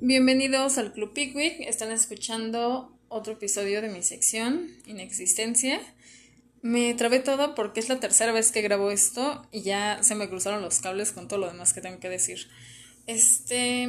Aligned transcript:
Bienvenidos 0.00 0.78
al 0.78 0.92
Club 0.92 1.12
Pickwick. 1.12 1.56
Están 1.58 1.90
escuchando 1.90 2.96
otro 3.08 3.32
episodio 3.32 3.82
de 3.82 3.88
mi 3.88 4.04
sección 4.04 4.70
Inexistencia. 4.86 5.80
Me 6.62 6.94
trabé 6.94 7.18
todo 7.18 7.56
porque 7.56 7.80
es 7.80 7.88
la 7.88 7.98
tercera 7.98 8.30
vez 8.30 8.52
que 8.52 8.62
grabo 8.62 8.92
esto 8.92 9.44
y 9.50 9.62
ya 9.62 10.00
se 10.04 10.14
me 10.14 10.28
cruzaron 10.28 10.62
los 10.62 10.78
cables 10.78 11.10
con 11.10 11.26
todo 11.26 11.40
lo 11.40 11.48
demás 11.48 11.72
que 11.72 11.80
tengo 11.80 11.98
que 11.98 12.08
decir. 12.08 12.46
Este, 13.08 13.88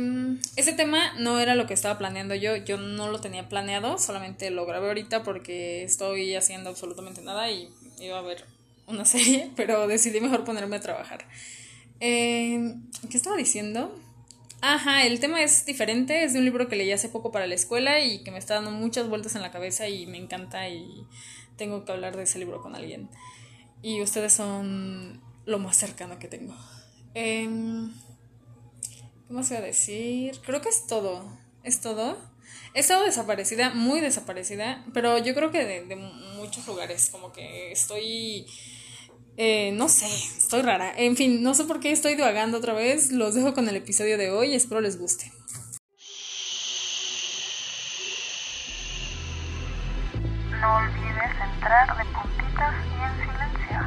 ese 0.55 0.73
tema 0.73 1.13
no 1.19 1.39
era 1.39 1.53
lo 1.53 1.67
que 1.67 1.75
estaba 1.75 1.99
planeando 1.99 2.33
yo, 2.33 2.55
yo 2.55 2.77
no 2.77 3.11
lo 3.11 3.21
tenía 3.21 3.47
planeado, 3.47 3.99
solamente 3.99 4.49
lo 4.49 4.65
grabé 4.65 4.87
ahorita 4.87 5.21
porque 5.21 5.83
estoy 5.83 6.33
haciendo 6.33 6.71
absolutamente 6.71 7.21
nada 7.21 7.51
y 7.51 7.69
iba 7.99 8.17
a 8.17 8.23
ver 8.23 8.45
una 8.87 9.05
serie, 9.05 9.51
pero 9.55 9.87
decidí 9.87 10.21
mejor 10.21 10.43
ponerme 10.43 10.77
a 10.77 10.81
trabajar. 10.81 11.27
Eh, 11.99 12.73
¿Qué 13.11 13.15
estaba 13.17 13.37
diciendo? 13.37 13.95
Ajá, 14.61 15.05
el 15.05 15.21
tema 15.21 15.41
es 15.41 15.65
diferente, 15.65 16.23
es 16.23 16.33
de 16.33 16.39
un 16.39 16.45
libro 16.45 16.67
que 16.67 16.75
leí 16.75 16.91
hace 16.91 17.07
poco 17.07 17.31
para 17.31 17.47
la 17.47 17.55
escuela 17.55 18.01
y 18.01 18.23
que 18.23 18.31
me 18.31 18.37
está 18.37 18.55
dando 18.55 18.71
muchas 18.71 19.07
vueltas 19.07 19.35
en 19.35 19.41
la 19.41 19.51
cabeza 19.51 19.87
y 19.87 20.05
me 20.05 20.17
encanta 20.17 20.67
y 20.67 21.05
tengo 21.55 21.85
que 21.85 21.91
hablar 21.93 22.17
de 22.17 22.23
ese 22.23 22.39
libro 22.39 22.61
con 22.61 22.75
alguien. 22.75 23.09
Y 23.81 24.01
ustedes 24.01 24.33
son 24.33 25.21
lo 25.45 25.59
más 25.59 25.77
cercano 25.77 26.19
que 26.19 26.27
tengo. 26.27 26.55
Eh, 27.13 27.47
¿Qué 29.27 29.33
más 29.33 29.49
iba 29.51 29.59
a 29.59 29.63
decir? 29.63 30.39
Creo 30.45 30.59
que 30.59 30.69
es 30.69 30.87
todo. 30.87 31.37
¿Es 31.63 31.79
todo? 31.79 32.17
He 32.73 32.81
estado 32.81 33.05
desaparecida, 33.05 33.69
muy 33.69 34.01
desaparecida, 34.01 34.85
pero 34.93 35.17
yo 35.19 35.33
creo 35.33 35.51
que 35.51 35.63
de, 35.65 35.85
de 35.85 35.95
muchos 35.95 36.67
lugares, 36.67 37.09
como 37.09 37.31
que 37.31 37.71
estoy 37.71 38.45
eh, 39.41 39.71
no 39.71 39.87
sé, 39.87 40.05
estoy 40.05 40.61
rara. 40.63 40.91
En 40.97 41.15
fin, 41.15 41.41
no 41.41 41.53
sé 41.53 41.63
por 41.63 41.79
qué 41.79 41.91
estoy 41.91 42.15
divagando 42.15 42.57
otra 42.57 42.73
vez. 42.73 43.13
Los 43.13 43.35
dejo 43.35 43.53
con 43.53 43.69
el 43.69 43.75
episodio 43.77 44.17
de 44.17 44.31
hoy. 44.31 44.53
Espero 44.53 44.81
les 44.81 44.99
guste. 44.99 45.31
No 50.59 50.75
olvides 50.75 51.31
entrar 51.55 51.87
de 51.97 52.03
puntitas 52.11 52.75
y 52.85 53.01
en 53.01 53.15
silencio, 53.31 53.79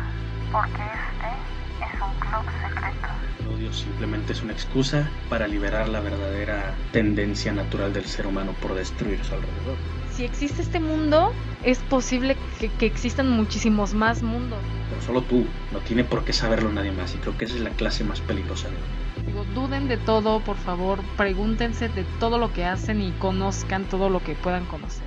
porque 0.50 0.84
este 0.96 1.84
es 1.84 2.00
un 2.00 2.20
club 2.20 2.44
secreto. 2.62 3.08
El 3.40 3.48
odio 3.48 3.72
simplemente 3.74 4.32
es 4.32 4.40
una 4.40 4.54
excusa 4.54 5.10
para 5.28 5.46
liberar 5.46 5.90
la 5.90 6.00
verdadera 6.00 6.74
tendencia 6.92 7.52
natural 7.52 7.92
del 7.92 8.06
ser 8.06 8.26
humano 8.26 8.54
por 8.62 8.74
destruir 8.74 9.22
su 9.22 9.34
alrededor. 9.34 9.76
Si 10.16 10.24
existe 10.24 10.62
este 10.62 10.80
mundo, 10.80 11.32
es 11.64 11.78
posible 11.78 12.36
que, 12.58 12.68
que 12.68 12.86
existan 12.86 13.30
muchísimos 13.30 13.94
más 13.94 14.22
mundos 14.22 14.58
pero 14.92 15.02
solo 15.02 15.22
tú, 15.22 15.46
no 15.72 15.78
tiene 15.80 16.04
por 16.04 16.22
qué 16.22 16.34
saberlo 16.34 16.70
nadie 16.70 16.92
más 16.92 17.14
y 17.14 17.18
creo 17.18 17.38
que 17.38 17.46
esa 17.46 17.54
es 17.54 17.62
la 17.62 17.70
clase 17.70 18.04
más 18.04 18.20
peligrosa 18.20 18.68
de 18.68 18.76
hoy. 18.76 19.24
Digo, 19.26 19.44
duden 19.54 19.88
de 19.88 19.96
todo, 19.96 20.44
por 20.44 20.58
favor, 20.58 21.00
pregúntense 21.16 21.88
de 21.88 22.04
todo 22.20 22.36
lo 22.36 22.52
que 22.52 22.64
hacen 22.64 23.00
y 23.00 23.10
conozcan 23.12 23.88
todo 23.88 24.10
lo 24.10 24.22
que 24.22 24.34
puedan 24.34 24.66
conocer. 24.66 25.06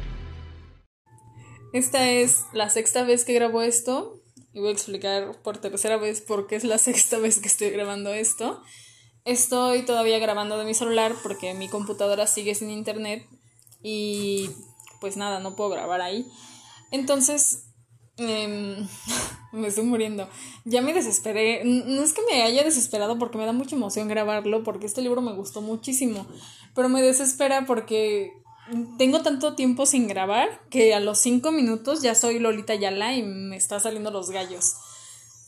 Esta 1.72 2.10
es 2.10 2.46
la 2.52 2.72
sexta 2.72 3.04
vez 3.04 3.26
que 3.26 3.34
grabo 3.34 3.62
esto 3.62 4.22
y 4.54 4.60
voy 4.60 4.70
a 4.70 4.72
explicar 4.72 5.40
por 5.44 5.60
tercera 5.60 5.98
vez 5.98 6.22
por 6.22 6.48
qué 6.48 6.56
es 6.56 6.64
la 6.64 6.78
sexta 6.80 7.20
vez 7.20 7.40
que 7.40 7.48
estoy 7.48 7.70
grabando 7.70 8.12
esto. 8.12 8.64
Estoy 9.24 9.84
todavía 9.84 10.18
grabando 10.18 10.58
de 10.58 10.66
mi 10.66 10.74
celular 10.74 11.14
porque 11.22 11.54
mi 11.54 11.70
computadora 11.70 12.26
sigue 12.26 12.56
sin 12.56 12.72
internet 12.72 13.28
y 13.84 14.50
pues 15.00 15.18
nada, 15.18 15.40
no 15.40 15.56
puedo 15.56 15.70
grabar 15.72 16.02
ahí. 16.02 16.26
Entonces 16.92 17.66
Em, 18.18 18.88
me 19.52 19.68
estoy 19.68 19.84
muriendo. 19.84 20.28
Ya 20.64 20.82
me 20.82 20.94
desesperé. 20.94 21.64
No 21.66 22.02
es 22.02 22.14
que 22.14 22.22
me 22.30 22.44
haya 22.44 22.64
desesperado 22.64 23.18
porque 23.20 23.38
me 23.38 23.46
da 23.46 23.54
mucha 23.54 23.76
emoción 23.76 24.08
grabarlo, 24.08 24.64
porque 24.64 24.86
este 24.86 25.02
libro 25.02 25.22
me 25.22 25.34
gustó 25.34 25.62
muchísimo. 25.62 26.26
Pero 26.74 26.90
me 26.90 27.02
desespera 27.02 27.66
porque 27.66 28.32
tengo 28.98 29.22
tanto 29.22 29.56
tiempo 29.56 29.86
sin 29.86 30.08
grabar 30.08 30.62
que 30.70 30.94
a 30.94 31.00
los 31.00 31.20
cinco 31.20 31.52
minutos 31.52 32.02
ya 32.02 32.16
soy 32.16 32.40
Lolita 32.40 32.74
Yala 32.76 33.14
y 33.14 33.24
me 33.24 33.58
está 33.58 33.80
saliendo 33.80 34.12
los 34.12 34.32
gallos. 34.32 34.76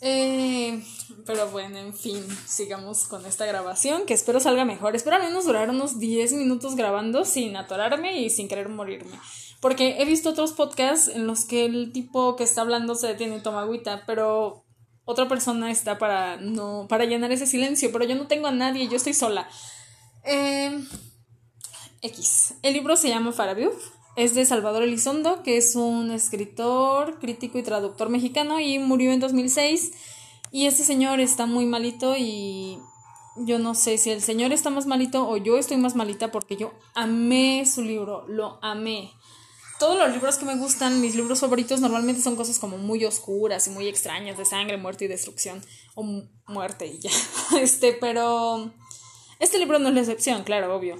Eh, 0.01 0.83
pero 1.25 1.49
bueno, 1.49 1.77
en 1.77 1.93
fin, 1.93 2.23
sigamos 2.45 3.05
con 3.07 3.25
esta 3.25 3.45
grabación 3.45 4.05
que 4.05 4.13
espero 4.13 4.39
salga 4.39 4.65
mejor. 4.65 4.95
Espero 4.95 5.15
al 5.15 5.23
menos 5.23 5.45
durar 5.45 5.69
unos 5.69 5.99
10 5.99 6.33
minutos 6.33 6.75
grabando 6.75 7.25
sin 7.25 7.55
atorarme 7.55 8.21
y 8.21 8.29
sin 8.29 8.47
querer 8.47 8.69
morirme. 8.69 9.19
Porque 9.59 10.01
he 10.01 10.05
visto 10.05 10.29
otros 10.29 10.53
podcasts 10.53 11.07
en 11.07 11.25
los 11.25 11.45
que 11.45 11.65
el 11.65 11.91
tipo 11.91 12.35
que 12.35 12.43
está 12.43 12.61
hablando 12.61 12.95
se 12.95 13.07
detiene 13.07 13.37
y 13.37 13.41
toma 13.41 13.61
agüita, 13.61 14.03
pero 14.05 14.65
otra 15.03 15.27
persona 15.27 15.71
está 15.71 15.97
para 15.97 16.37
no 16.37 16.85
para 16.87 17.05
llenar 17.05 17.31
ese 17.31 17.47
silencio, 17.47 17.91
pero 17.91 18.05
yo 18.05 18.15
no 18.15 18.27
tengo 18.27 18.47
a 18.47 18.51
nadie, 18.51 18.87
yo 18.87 18.97
estoy 18.97 19.13
sola. 19.13 19.49
Eh, 20.23 20.79
X. 22.01 22.55
El 22.61 22.73
libro 22.73 22.95
se 22.95 23.09
llama 23.09 23.31
Farabiuf. 23.31 23.96
Es 24.17 24.35
de 24.35 24.43
Salvador 24.45 24.83
Elizondo, 24.83 25.43
que 25.43 25.55
es 25.55 25.75
un 25.75 26.11
escritor, 26.11 27.19
crítico 27.19 27.57
y 27.57 27.63
traductor 27.63 28.09
mexicano 28.09 28.59
y 28.59 28.79
murió 28.79 29.13
en 29.13 29.21
2006. 29.21 29.93
Y 30.51 30.65
este 30.65 30.83
señor 30.83 31.21
está 31.21 31.45
muy 31.45 31.65
malito 31.65 32.15
y 32.17 32.79
yo 33.37 33.59
no 33.59 33.75
sé 33.75 33.97
si 33.97 34.11
el 34.11 34.21
señor 34.21 34.51
está 34.51 34.69
más 34.69 34.85
malito 34.85 35.29
o 35.29 35.37
yo 35.37 35.57
estoy 35.57 35.77
más 35.77 35.95
malita 35.95 36.31
porque 36.31 36.57
yo 36.57 36.73
amé 36.95 37.65
su 37.65 37.81
libro, 37.81 38.25
lo 38.27 38.59
amé 38.61 39.11
todos 39.79 39.97
los 39.97 40.11
libros 40.11 40.37
que 40.37 40.45
me 40.45 40.55
gustan, 40.55 41.01
mis 41.01 41.15
libros 41.15 41.39
favoritos 41.39 41.79
normalmente 41.79 42.21
son 42.21 42.35
cosas 42.35 42.57
como 42.57 42.77
muy 42.77 43.05
oscuras 43.05 43.67
y 43.67 43.69
muy 43.69 43.87
extrañas, 43.87 44.37
de 44.37 44.45
sangre, 44.45 44.77
muerte 44.77 45.05
y 45.05 45.07
destrucción, 45.07 45.61
o 45.95 46.03
muerte 46.47 46.87
y 46.87 46.99
ya. 46.99 47.11
Este, 47.61 47.93
pero 47.93 48.71
este 49.39 49.59
libro 49.59 49.79
no 49.79 49.89
es 49.89 49.95
la 49.95 50.01
excepción, 50.01 50.43
claro, 50.43 50.75
obvio. 50.75 50.97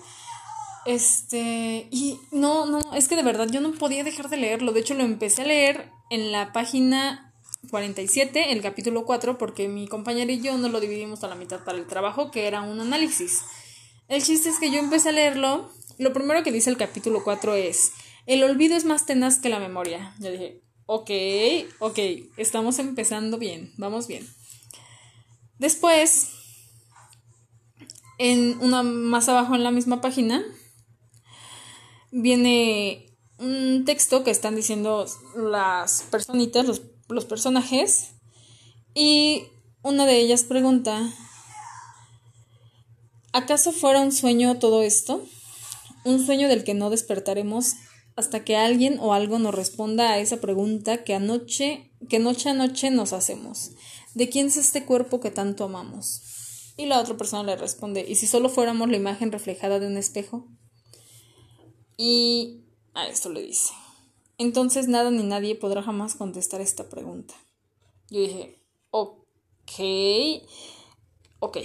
Este, 0.87 1.87
y 1.91 2.19
no, 2.31 2.65
no, 2.65 2.81
es 2.93 3.07
que 3.07 3.15
de 3.15 3.23
verdad 3.23 3.49
yo 3.49 3.61
no 3.61 3.73
podía 3.73 4.03
dejar 4.03 4.29
de 4.29 4.37
leerlo. 4.37 4.71
De 4.71 4.79
hecho, 4.79 4.93
lo 4.93 5.03
empecé 5.03 5.43
a 5.43 5.45
leer 5.45 5.89
en 6.09 6.31
la 6.31 6.53
página 6.53 7.33
47, 7.69 8.51
el 8.53 8.61
capítulo 8.61 9.05
4, 9.05 9.37
porque 9.37 9.67
mi 9.67 9.87
compañera 9.87 10.31
y 10.31 10.41
yo 10.41 10.57
no 10.57 10.69
lo 10.69 10.79
dividimos 10.79 11.23
a 11.23 11.27
la 11.27 11.35
mitad 11.35 11.63
para 11.63 11.77
el 11.77 11.87
trabajo, 11.87 12.31
que 12.31 12.47
era 12.47 12.61
un 12.61 12.79
análisis. 12.79 13.41
El 14.07 14.23
chiste 14.23 14.49
es 14.49 14.59
que 14.59 14.71
yo 14.71 14.79
empecé 14.79 15.09
a 15.09 15.11
leerlo. 15.11 15.69
Lo 15.97 16.13
primero 16.13 16.43
que 16.43 16.51
dice 16.51 16.69
el 16.69 16.77
capítulo 16.77 17.23
4 17.23 17.55
es 17.55 17.91
el 18.27 18.43
olvido 18.43 18.75
es 18.75 18.83
más 18.83 19.05
tenaz 19.05 19.39
que 19.39 19.49
la 19.49 19.57
memoria. 19.57 20.13
Yo 20.19 20.29
dije, 20.29 20.61
ok, 20.85 21.09
ok, 21.79 21.99
estamos 22.35 22.77
empezando 22.77 23.37
bien, 23.37 23.73
vamos 23.77 24.07
bien. 24.07 24.27
Después, 25.59 26.29
en 28.19 28.59
una 28.59 28.83
más 28.83 29.29
abajo 29.29 29.55
en 29.55 29.63
la 29.63 29.71
misma 29.71 30.01
página, 30.01 30.43
viene 32.11 33.17
un 33.39 33.83
texto 33.85 34.23
que 34.23 34.31
están 34.31 34.55
diciendo 34.55 35.05
las 35.35 36.03
personitas, 36.03 36.65
los, 36.65 36.81
los 37.09 37.25
personajes, 37.25 38.11
y 38.93 39.43
una 39.83 40.05
de 40.05 40.17
ellas 40.17 40.43
pregunta, 40.43 41.13
¿acaso 43.31 43.71
fuera 43.71 44.01
un 44.01 44.11
sueño 44.11 44.57
todo 44.57 44.81
esto? 44.81 45.23
Un 46.03 46.25
sueño 46.25 46.47
del 46.47 46.63
que 46.63 46.73
no 46.73 46.89
despertaremos 46.89 47.75
hasta 48.15 48.43
que 48.43 48.57
alguien 48.57 48.97
o 48.99 49.13
algo 49.13 49.37
nos 49.37 49.53
responda 49.53 50.09
a 50.09 50.17
esa 50.17 50.41
pregunta 50.41 51.03
que 51.03 51.13
anoche, 51.13 51.91
que 52.09 52.17
noche 52.17 52.49
a 52.49 52.53
noche 52.55 52.89
nos 52.89 53.13
hacemos. 53.13 53.71
¿De 54.15 54.29
quién 54.29 54.47
es 54.47 54.57
este 54.57 54.83
cuerpo 54.83 55.19
que 55.19 55.29
tanto 55.29 55.65
amamos? 55.65 56.73
Y 56.75 56.87
la 56.87 56.99
otra 56.99 57.15
persona 57.15 57.43
le 57.43 57.55
responde, 57.55 58.03
¿y 58.07 58.15
si 58.15 58.25
solo 58.25 58.49
fuéramos 58.49 58.89
la 58.89 58.97
imagen 58.97 59.31
reflejada 59.31 59.79
de 59.79 59.85
un 59.85 59.97
espejo? 59.97 60.47
Y 61.97 62.61
a 62.93 63.07
esto 63.07 63.29
le 63.29 63.41
dice, 63.41 63.73
entonces 64.37 64.87
nada 64.87 65.09
ni 65.11 65.23
nadie 65.23 65.55
podrá 65.55 65.81
jamás 65.81 66.15
contestar 66.15 66.61
esta 66.61 66.87
pregunta. 66.89 67.33
Yo 68.09 68.21
dije, 68.21 68.55
ok, 68.91 69.71
ok. 71.39 71.57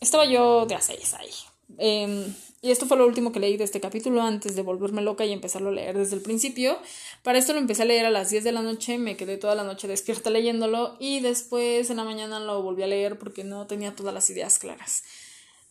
Estaba 0.00 0.26
yo 0.26 0.66
de 0.66 0.74
a 0.74 0.80
seis 0.80 1.14
ahí. 1.14 1.30
Eh, 1.78 2.32
y 2.60 2.72
esto 2.72 2.86
fue 2.86 2.96
lo 2.96 3.06
último 3.06 3.30
que 3.30 3.38
leí 3.38 3.56
de 3.56 3.64
este 3.64 3.80
capítulo 3.80 4.20
antes 4.20 4.56
de 4.56 4.62
volverme 4.62 5.00
loca 5.00 5.24
y 5.24 5.32
empezarlo 5.32 5.68
a 5.68 5.72
leer 5.72 5.96
desde 5.96 6.16
el 6.16 6.22
principio. 6.22 6.76
Para 7.22 7.38
esto 7.38 7.52
lo 7.52 7.60
empecé 7.60 7.82
a 7.82 7.86
leer 7.86 8.04
a 8.04 8.10
las 8.10 8.30
10 8.30 8.42
de 8.42 8.52
la 8.52 8.62
noche, 8.62 8.98
me 8.98 9.16
quedé 9.16 9.36
toda 9.36 9.54
la 9.54 9.62
noche 9.62 9.86
despierta 9.86 10.30
leyéndolo 10.30 10.96
y 10.98 11.20
después 11.20 11.88
en 11.90 11.98
la 11.98 12.04
mañana 12.04 12.40
lo 12.40 12.60
volví 12.62 12.82
a 12.82 12.88
leer 12.88 13.18
porque 13.18 13.44
no 13.44 13.66
tenía 13.68 13.94
todas 13.94 14.12
las 14.12 14.28
ideas 14.28 14.58
claras. 14.58 15.04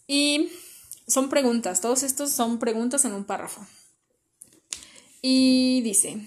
Y 0.07 0.49
son 1.07 1.29
preguntas, 1.29 1.81
todos 1.81 2.03
estos 2.03 2.31
son 2.31 2.59
preguntas 2.59 3.05
en 3.05 3.13
un 3.13 3.23
párrafo. 3.23 3.65
Y 5.21 5.81
dice, 5.81 6.17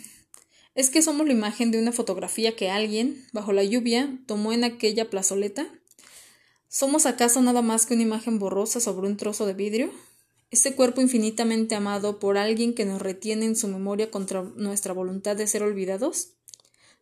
¿es 0.74 0.90
que 0.90 1.02
somos 1.02 1.26
la 1.26 1.32
imagen 1.32 1.70
de 1.70 1.78
una 1.78 1.92
fotografía 1.92 2.56
que 2.56 2.70
alguien, 2.70 3.26
bajo 3.32 3.52
la 3.52 3.62
lluvia, 3.62 4.18
tomó 4.26 4.52
en 4.52 4.64
aquella 4.64 5.10
plazoleta? 5.10 5.68
¿Somos 6.68 7.06
acaso 7.06 7.42
nada 7.42 7.62
más 7.62 7.84
que 7.84 7.94
una 7.94 8.04
imagen 8.04 8.38
borrosa 8.38 8.80
sobre 8.80 9.06
un 9.06 9.16
trozo 9.16 9.44
de 9.44 9.54
vidrio? 9.54 9.90
Este 10.50 10.74
cuerpo 10.74 11.00
infinitamente 11.00 11.74
amado 11.74 12.18
por 12.18 12.38
alguien 12.38 12.74
que 12.74 12.84
nos 12.84 13.02
retiene 13.02 13.46
en 13.46 13.56
su 13.56 13.68
memoria 13.68 14.10
contra 14.10 14.42
nuestra 14.42 14.92
voluntad 14.92 15.36
de 15.36 15.46
ser 15.46 15.62
olvidados? 15.62 16.30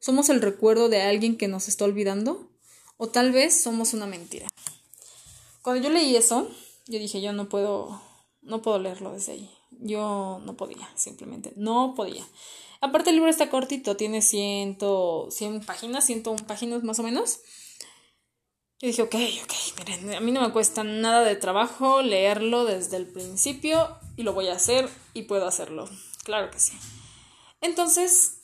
¿Somos 0.01 0.29
el 0.29 0.43
recuerdo 0.43 0.89
de 0.89 1.03
alguien 1.03 1.37
que 1.37 1.49
nos 1.49 1.69
está 1.69 1.85
olvidando? 1.85 2.51
¿O 2.97 3.09
tal 3.09 3.33
vez 3.33 3.61
somos 3.61 3.95
una 3.95 4.07
mentira? 4.07 4.49
Cuando 5.63 5.83
yo 5.83 5.91
leí 5.91 6.17
eso, 6.17 6.51
yo 6.88 6.99
dije, 6.99 7.20
yo 7.20 7.32
no 7.32 7.49
puedo, 7.49 8.00
no 8.43 8.62
puedo 8.62 8.79
leerlo 8.79 9.12
desde 9.12 9.32
ahí. 9.32 9.50
Yo 9.70 10.40
no 10.44 10.56
podía, 10.56 10.88
simplemente, 10.96 11.52
no 11.56 11.94
podía. 11.94 12.26
Aparte 12.81 13.11
el 13.11 13.17
libro 13.17 13.31
está 13.31 13.50
cortito, 13.50 13.96
tiene 13.96 14.23
100, 14.23 14.79
100 15.31 15.61
páginas, 15.64 16.06
101 16.06 16.46
páginas 16.46 16.82
más 16.82 16.99
o 16.99 17.02
menos. 17.02 17.40
Yo 18.81 18.87
dije, 18.87 19.02
ok, 19.02 19.14
ok, 19.43 19.52
miren, 19.79 20.14
a 20.14 20.20
mí 20.20 20.31
no 20.31 20.40
me 20.40 20.52
cuesta 20.52 20.85
nada 20.85 21.25
de 21.25 21.35
trabajo 21.35 22.00
leerlo 22.00 22.64
desde 22.64 22.96
el 22.96 23.08
principio 23.08 23.99
y 24.17 24.23
lo 24.23 24.32
voy 24.32 24.49
a 24.49 24.55
hacer 24.55 24.88
y 25.14 25.23
puedo 25.23 25.46
hacerlo. 25.46 25.88
Claro 26.25 26.50
que 26.50 26.61
sí. 26.61 26.79
Entonces, 27.61 28.40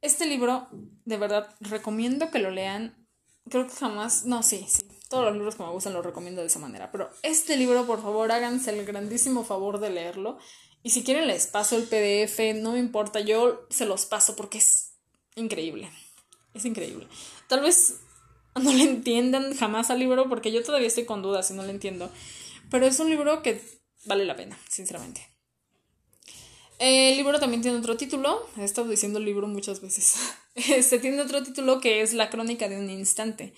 este 0.00 0.26
libro, 0.26 0.66
de 1.04 1.16
verdad, 1.16 1.54
recomiendo 1.60 2.30
que 2.30 2.40
lo 2.40 2.50
lean. 2.50 3.06
Creo 3.48 3.68
que 3.68 3.74
jamás, 3.74 4.24
no, 4.24 4.42
sí, 4.42 4.66
sí, 4.68 4.82
todos 5.08 5.24
los 5.24 5.34
libros 5.34 5.54
que 5.54 5.62
me 5.62 5.70
gustan 5.70 5.92
los 5.92 6.04
recomiendo 6.04 6.40
de 6.40 6.48
esa 6.48 6.58
manera, 6.58 6.90
pero 6.90 7.10
este 7.22 7.56
libro, 7.56 7.86
por 7.86 8.02
favor, 8.02 8.30
háganse 8.32 8.70
el 8.70 8.84
grandísimo 8.84 9.44
favor 9.44 9.78
de 9.78 9.90
leerlo. 9.90 10.38
Y 10.82 10.90
si 10.90 11.02
quieren 11.02 11.26
les 11.26 11.46
paso 11.46 11.76
el 11.76 11.84
PDF, 11.84 12.60
no 12.60 12.72
me 12.72 12.78
importa, 12.78 13.20
yo 13.20 13.66
se 13.70 13.86
los 13.86 14.06
paso 14.06 14.36
porque 14.36 14.58
es 14.58 14.92
increíble. 15.34 15.90
Es 16.54 16.64
increíble. 16.64 17.06
Tal 17.48 17.60
vez 17.60 17.96
no 18.54 18.72
le 18.72 18.84
entiendan 18.84 19.54
jamás 19.56 19.90
al 19.90 19.98
libro 19.98 20.28
porque 20.28 20.52
yo 20.52 20.62
todavía 20.62 20.88
estoy 20.88 21.04
con 21.04 21.22
dudas 21.22 21.50
y 21.50 21.54
no 21.54 21.62
le 21.62 21.70
entiendo. 21.70 22.10
Pero 22.70 22.86
es 22.86 22.98
un 22.98 23.10
libro 23.10 23.42
que 23.42 23.60
vale 24.04 24.24
la 24.24 24.36
pena, 24.36 24.58
sinceramente. 24.68 25.28
El 26.78 27.16
libro 27.16 27.38
también 27.40 27.62
tiene 27.62 27.78
otro 27.78 27.96
título, 27.96 28.46
he 28.58 28.64
estado 28.64 28.88
diciendo 28.88 29.18
el 29.18 29.24
libro 29.24 29.46
muchas 29.46 29.80
veces. 29.80 30.16
Este 30.54 30.98
tiene 30.98 31.20
otro 31.20 31.42
título 31.42 31.80
que 31.80 32.00
es 32.00 32.14
La 32.14 32.30
crónica 32.30 32.68
de 32.68 32.78
un 32.78 32.88
instante. 32.88 33.54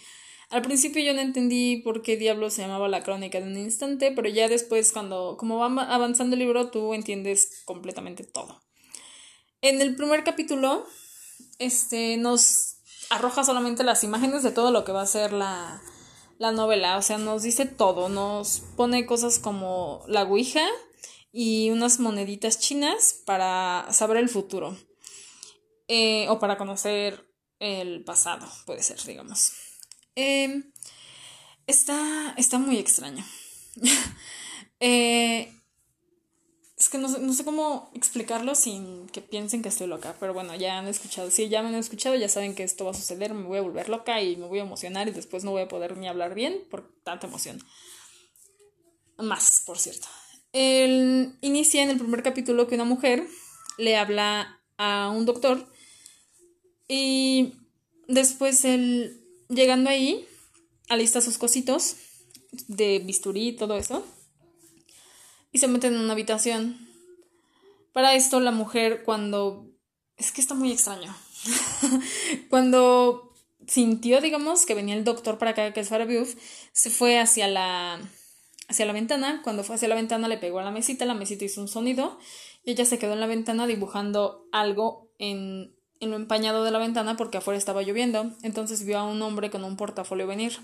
Al 0.50 0.62
principio 0.62 1.02
yo 1.02 1.12
no 1.12 1.20
entendí 1.20 1.76
por 1.82 2.02
qué 2.02 2.16
diablo 2.16 2.50
se 2.50 2.62
llamaba 2.62 2.88
La 2.88 3.02
crónica 3.02 3.40
de 3.40 3.46
un 3.46 3.56
instante, 3.58 4.12
pero 4.12 4.28
ya 4.28 4.48
después 4.48 4.92
cuando 4.92 5.36
como 5.36 5.58
va 5.58 5.66
avanzando 5.92 6.34
el 6.34 6.40
libro 6.40 6.70
tú 6.70 6.94
entiendes 6.94 7.62
completamente 7.64 8.24
todo. 8.24 8.62
En 9.60 9.82
el 9.82 9.94
primer 9.94 10.24
capítulo 10.24 10.86
este 11.58 12.16
nos 12.16 12.76
arroja 13.10 13.44
solamente 13.44 13.84
las 13.84 14.04
imágenes 14.04 14.42
de 14.42 14.52
todo 14.52 14.70
lo 14.70 14.84
que 14.84 14.92
va 14.92 15.02
a 15.02 15.06
ser 15.06 15.32
la, 15.32 15.82
la 16.38 16.52
novela. 16.52 16.96
O 16.96 17.02
sea, 17.02 17.18
nos 17.18 17.42
dice 17.42 17.66
todo. 17.66 18.08
Nos 18.08 18.60
pone 18.76 19.06
cosas 19.06 19.38
como 19.38 20.04
la 20.06 20.22
Ouija 20.22 20.66
y 21.32 21.70
unas 21.70 22.00
moneditas 22.00 22.58
chinas 22.58 23.22
para 23.24 23.86
saber 23.90 24.16
el 24.16 24.28
futuro. 24.28 24.76
Eh, 25.88 26.26
o 26.28 26.38
para 26.38 26.58
conocer 26.58 27.26
el 27.58 28.04
pasado, 28.04 28.46
puede 28.66 28.82
ser, 28.82 29.02
digamos. 29.04 29.52
Em, 30.20 30.64
está, 31.68 32.34
está 32.36 32.58
muy 32.58 32.76
extraño. 32.76 33.24
eh, 34.80 35.52
es 36.76 36.88
que 36.88 36.98
no, 36.98 37.06
no, 37.06 37.32
sé 37.32 37.44
cómo 37.44 37.92
explicarlo 37.94 38.56
sin 38.56 39.06
que 39.10 39.20
piensen 39.20 39.62
que 39.62 39.68
estoy 39.68 39.86
loca, 39.86 40.16
pero 40.18 40.34
bueno, 40.34 40.56
ya 40.56 40.76
han 40.76 40.88
escuchado, 40.88 41.30
si 41.30 41.48
ya 41.48 41.62
me 41.62 41.68
han 41.68 41.76
escuchado, 41.76 42.16
ya 42.16 42.28
saben 42.28 42.56
que 42.56 42.64
esto 42.64 42.84
va 42.84 42.90
a 42.90 42.94
suceder, 42.94 43.32
me 43.32 43.46
voy 43.46 43.58
a 43.58 43.62
volver 43.62 43.88
loca 43.88 44.20
y 44.20 44.34
me 44.34 44.46
voy 44.46 44.58
a 44.58 44.62
emocionar 44.62 45.06
y 45.06 45.12
después 45.12 45.44
no 45.44 45.52
voy 45.52 45.62
a 45.62 45.68
poder 45.68 45.96
ni 45.96 46.08
hablar 46.08 46.34
bien 46.34 46.64
por 46.68 46.92
tanta 47.04 47.28
emoción. 47.28 47.62
Más, 49.18 49.62
por 49.64 49.78
cierto. 49.78 50.08
Él 50.52 51.38
inicia 51.42 51.84
en 51.84 51.90
el 51.90 51.98
primer 51.98 52.24
capítulo 52.24 52.66
que 52.66 52.74
una 52.74 52.84
mujer 52.84 53.24
le 53.76 53.96
habla 53.96 54.60
a 54.78 55.10
un 55.10 55.26
doctor 55.26 55.64
y 56.88 57.54
después 58.08 58.64
él, 58.64 59.27
llegando 59.48 59.90
ahí, 59.90 60.26
alista 60.88 61.20
sus 61.20 61.38
cositos 61.38 61.96
de 62.66 63.00
bisturí 63.00 63.48
y 63.48 63.56
todo 63.56 63.76
eso 63.76 64.04
y 65.52 65.58
se 65.58 65.68
meten 65.68 65.94
en 65.94 66.00
una 66.00 66.12
habitación. 66.12 66.88
Para 67.92 68.14
esto 68.14 68.40
la 68.40 68.50
mujer 68.50 69.02
cuando... 69.04 69.66
Es 70.16 70.32
que 70.32 70.40
está 70.40 70.54
muy 70.54 70.72
extraño. 70.72 71.14
cuando 72.50 73.32
sintió, 73.66 74.20
digamos, 74.20 74.66
que 74.66 74.74
venía 74.74 74.96
el 74.96 75.04
doctor 75.04 75.38
para 75.38 75.52
acá, 75.52 75.72
que 75.72 75.80
es 75.80 75.88
Farabiuf, 75.88 76.34
se 76.72 76.90
fue 76.90 77.18
hacia 77.18 77.46
la, 77.46 78.00
hacia 78.68 78.86
la 78.86 78.92
ventana. 78.92 79.40
Cuando 79.44 79.62
fue 79.62 79.76
hacia 79.76 79.88
la 79.88 79.94
ventana 79.94 80.26
le 80.26 80.38
pegó 80.38 80.58
a 80.58 80.64
la 80.64 80.72
mesita, 80.72 81.06
la 81.06 81.14
mesita 81.14 81.44
hizo 81.44 81.60
un 81.60 81.68
sonido 81.68 82.18
y 82.64 82.72
ella 82.72 82.84
se 82.84 82.98
quedó 82.98 83.12
en 83.12 83.20
la 83.20 83.26
ventana 83.26 83.66
dibujando 83.66 84.48
algo 84.52 85.12
en, 85.18 85.77
en 86.00 86.10
lo 86.10 86.16
empañado 86.16 86.64
de 86.64 86.70
la 86.70 86.78
ventana 86.78 87.16
porque 87.16 87.38
afuera 87.38 87.58
estaba 87.58 87.82
lloviendo. 87.82 88.32
Entonces 88.42 88.84
vio 88.84 88.98
a 88.98 89.04
un 89.04 89.20
hombre 89.22 89.50
con 89.50 89.64
un 89.64 89.76
portafolio 89.76 90.26
venir. 90.26 90.58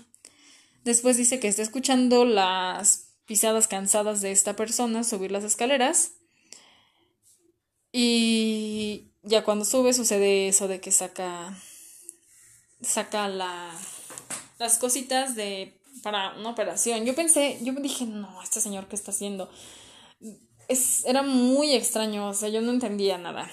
Después 0.83 1.17
dice 1.17 1.39
que 1.39 1.47
está 1.47 1.61
escuchando 1.61 2.25
las 2.25 3.09
pisadas 3.25 3.67
cansadas 3.67 4.21
de 4.21 4.31
esta 4.31 4.55
persona, 4.55 5.03
subir 5.03 5.31
las 5.31 5.43
escaleras. 5.43 6.11
Y 7.91 9.11
ya 9.23 9.43
cuando 9.43 9.65
sube 9.65 9.93
sucede 9.93 10.47
eso 10.47 10.67
de 10.67 10.79
que 10.79 10.91
saca 10.91 11.57
saca 12.81 13.27
la, 13.27 13.71
las 14.59 14.77
cositas 14.77 15.35
de 15.35 15.79
para 16.03 16.35
una 16.37 16.49
operación. 16.49 17.05
Yo 17.05 17.15
pensé, 17.15 17.57
yo 17.63 17.73
dije, 17.73 18.05
no, 18.05 18.41
este 18.43 18.61
señor 18.61 18.87
qué 18.87 18.95
está 18.95 19.11
haciendo. 19.11 19.49
Es, 20.67 21.05
era 21.05 21.23
muy 21.23 21.73
extraño, 21.73 22.29
o 22.29 22.33
sea, 22.33 22.49
yo 22.49 22.61
no 22.61 22.71
entendía 22.71 23.17
nada. 23.17 23.49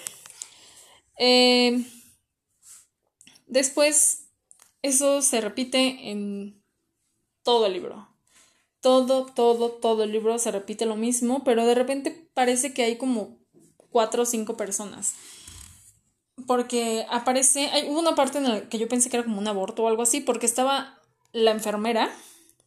Eh, 1.19 1.85
después, 3.47 4.29
eso 4.83 5.23
se 5.23 5.41
repite 5.41 6.11
en 6.11 6.63
todo 7.43 7.67
el 7.67 7.75
libro 7.75 8.13
todo, 8.83 9.27
todo, 9.27 9.71
todo 9.71 10.03
el 10.03 10.13
libro 10.13 10.39
se 10.39 10.51
repite 10.51 10.85
lo 10.85 10.97
mismo, 10.97 11.45
pero 11.45 11.65
de 11.65 11.75
repente 11.75 12.29
parece 12.35 12.75
que 12.75 12.83
hay 12.83 12.99
como 12.99 13.39
cuatro 13.91 14.25
o 14.25 14.27
cinco 14.27 14.57
personas. 14.57 15.15
Porque 16.47 17.07
aparece, 17.09 17.69
hay, 17.69 17.89
hubo 17.89 18.01
una 18.01 18.17
parte 18.17 18.39
en 18.39 18.45
la 18.45 18.69
que 18.69 18.79
yo 18.79 18.89
pensé 18.89 19.09
que 19.09 19.17
era 19.17 19.25
como 19.25 19.39
un 19.39 19.47
aborto 19.47 19.85
o 19.85 19.89
algo 19.89 20.03
así, 20.03 20.21
porque 20.21 20.47
estaba 20.47 20.99
la 21.33 21.53
enfermera 21.53 22.11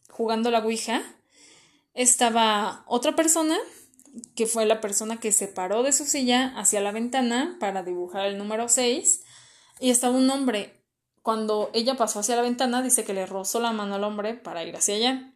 jugando 0.08 0.50
la 0.50 0.60
Ouija, 0.60 1.02
estaba 1.92 2.82
otra 2.86 3.14
persona, 3.14 3.56
que 4.34 4.46
fue 4.46 4.66
la 4.66 4.80
persona 4.80 5.18
que 5.18 5.32
se 5.32 5.48
paró 5.48 5.82
de 5.82 5.92
su 5.92 6.04
silla 6.04 6.52
hacia 6.56 6.80
la 6.80 6.92
ventana 6.92 7.56
para 7.60 7.82
dibujar 7.82 8.26
el 8.26 8.38
número 8.38 8.68
6, 8.68 9.22
y 9.80 9.90
estaba 9.90 10.16
un 10.16 10.30
hombre. 10.30 10.82
Cuando 11.22 11.70
ella 11.74 11.96
pasó 11.96 12.20
hacia 12.20 12.36
la 12.36 12.42
ventana, 12.42 12.82
dice 12.82 13.04
que 13.04 13.14
le 13.14 13.26
rozó 13.26 13.60
la 13.60 13.72
mano 13.72 13.96
al 13.96 14.04
hombre 14.04 14.34
para 14.34 14.64
ir 14.64 14.76
hacia 14.76 14.94
allá. 14.94 15.34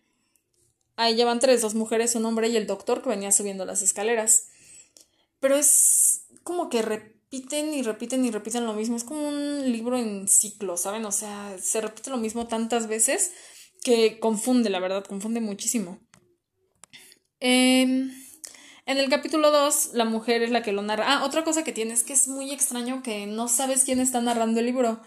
Ahí 0.96 1.16
llevan 1.16 1.40
tres, 1.40 1.62
dos 1.62 1.74
mujeres, 1.74 2.14
un 2.14 2.26
hombre 2.26 2.48
y 2.48 2.56
el 2.56 2.66
doctor 2.66 3.02
que 3.02 3.08
venía 3.08 3.32
subiendo 3.32 3.64
las 3.64 3.82
escaleras. 3.82 4.48
Pero 5.40 5.56
es 5.56 6.26
como 6.44 6.68
que 6.68 6.82
repiten 6.82 7.74
y 7.74 7.82
repiten 7.82 8.24
y 8.24 8.30
repiten 8.30 8.66
lo 8.66 8.74
mismo. 8.74 8.96
Es 8.96 9.04
como 9.04 9.26
un 9.26 9.72
libro 9.72 9.98
en 9.98 10.28
ciclo, 10.28 10.76
¿saben? 10.76 11.04
O 11.06 11.12
sea, 11.12 11.56
se 11.60 11.80
repite 11.80 12.10
lo 12.10 12.18
mismo 12.18 12.46
tantas 12.46 12.86
veces 12.86 13.32
que 13.82 14.20
confunde, 14.20 14.70
la 14.70 14.78
verdad, 14.78 15.04
confunde 15.04 15.40
muchísimo. 15.40 15.98
Em, 17.40 18.12
en 18.90 18.98
el 18.98 19.08
capítulo 19.08 19.50
2, 19.50 19.90
la 19.94 20.04
mujer 20.04 20.42
es 20.42 20.50
la 20.50 20.62
que 20.62 20.72
lo 20.72 20.82
narra. 20.82 21.04
Ah, 21.06 21.24
otra 21.24 21.44
cosa 21.44 21.64
que 21.64 21.72
tiene 21.72 21.94
es 21.94 22.02
que 22.02 22.12
es 22.12 22.28
muy 22.28 22.50
extraño 22.50 23.02
que 23.02 23.26
no 23.26 23.48
sabes 23.48 23.84
quién 23.84 24.00
está 24.00 24.20
narrando 24.20 24.60
el 24.60 24.66
libro 24.66 25.00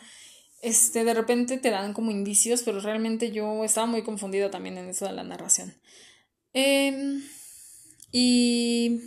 este, 0.64 1.04
de 1.04 1.14
repente 1.14 1.58
te 1.58 1.72
dan 1.72 1.92
como 1.94 2.10
indicios, 2.10 2.64
pero 2.64 2.80
realmente 2.80 3.32
yo 3.32 3.66
estaba 3.66 3.86
muy 3.86 4.02
confundida 4.02 4.50
también 4.50 4.78
en 4.78 4.88
eso 4.88 5.06
de 5.06 5.12
la 5.12 5.26
narración. 5.26 5.76
Em, 6.54 7.22
y 8.14 9.02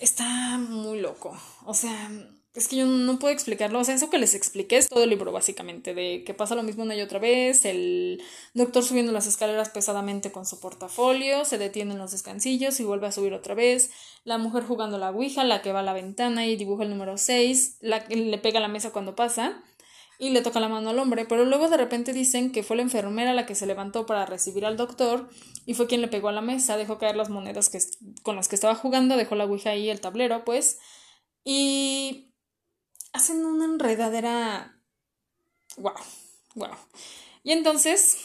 está 0.00 0.58
muy 0.58 1.00
loco. 1.00 1.40
O 1.64 1.72
sea, 1.72 2.10
es 2.54 2.66
que 2.68 2.76
yo 2.76 2.86
no 2.86 3.18
puedo 3.18 3.32
explicarlo. 3.32 3.78
O 3.78 3.84
sea, 3.84 3.94
eso 3.94 4.10
que 4.10 4.18
les 4.18 4.34
expliqué 4.34 4.76
es 4.78 4.88
todo 4.88 5.04
el 5.04 5.10
libro, 5.10 5.32
básicamente, 5.32 5.94
de 5.94 6.24
que 6.24 6.34
pasa 6.34 6.54
lo 6.54 6.62
mismo 6.62 6.82
una 6.82 6.96
y 6.96 7.00
otra 7.00 7.18
vez. 7.18 7.64
El 7.64 8.22
doctor 8.54 8.82
subiendo 8.82 9.12
las 9.12 9.26
escaleras 9.26 9.68
pesadamente 9.70 10.32
con 10.32 10.46
su 10.46 10.60
portafolio, 10.60 11.44
se 11.44 11.58
detiene 11.58 11.92
en 11.92 11.98
los 11.98 12.12
descansillos 12.12 12.80
y 12.80 12.84
vuelve 12.84 13.06
a 13.06 13.12
subir 13.12 13.32
otra 13.32 13.54
vez. 13.54 13.90
La 14.24 14.38
mujer 14.38 14.64
jugando 14.64 14.98
la 14.98 15.10
ouija, 15.10 15.44
la 15.44 15.62
que 15.62 15.72
va 15.72 15.80
a 15.80 15.84
la 15.84 15.92
ventana 15.92 16.46
y 16.46 16.56
dibuja 16.56 16.84
el 16.84 16.90
número 16.90 17.16
6, 17.16 17.78
la 17.80 18.04
que 18.04 18.16
le 18.16 18.38
pega 18.38 18.58
a 18.58 18.62
la 18.62 18.68
mesa 18.68 18.90
cuando 18.90 19.14
pasa 19.14 19.62
y 20.18 20.30
le 20.30 20.42
toca 20.42 20.58
la 20.58 20.68
mano 20.68 20.90
al 20.90 20.98
hombre, 20.98 21.26
pero 21.26 21.44
luego 21.44 21.68
de 21.68 21.76
repente 21.76 22.12
dicen 22.12 22.50
que 22.50 22.64
fue 22.64 22.76
la 22.76 22.82
enfermera 22.82 23.34
la 23.34 23.46
que 23.46 23.54
se 23.54 23.66
levantó 23.66 24.04
para 24.04 24.26
recibir 24.26 24.66
al 24.66 24.76
doctor 24.76 25.28
y 25.64 25.74
fue 25.74 25.86
quien 25.86 26.00
le 26.00 26.08
pegó 26.08 26.28
a 26.28 26.32
la 26.32 26.40
mesa, 26.40 26.76
dejó 26.76 26.98
caer 26.98 27.16
las 27.16 27.30
monedas 27.30 27.68
que, 27.68 27.78
con 28.22 28.34
las 28.34 28.48
que 28.48 28.56
estaba 28.56 28.74
jugando, 28.74 29.16
dejó 29.16 29.36
la 29.36 29.44
ouija 29.44 29.70
ahí, 29.70 29.88
el 29.88 30.00
tablero, 30.00 30.44
pues, 30.44 30.80
y 31.44 32.27
hacen 33.12 33.44
una 33.44 33.64
enredadera... 33.64 34.80
¡Wow! 35.76 35.94
¡Wow! 36.54 36.70
Y 37.42 37.52
entonces, 37.52 38.18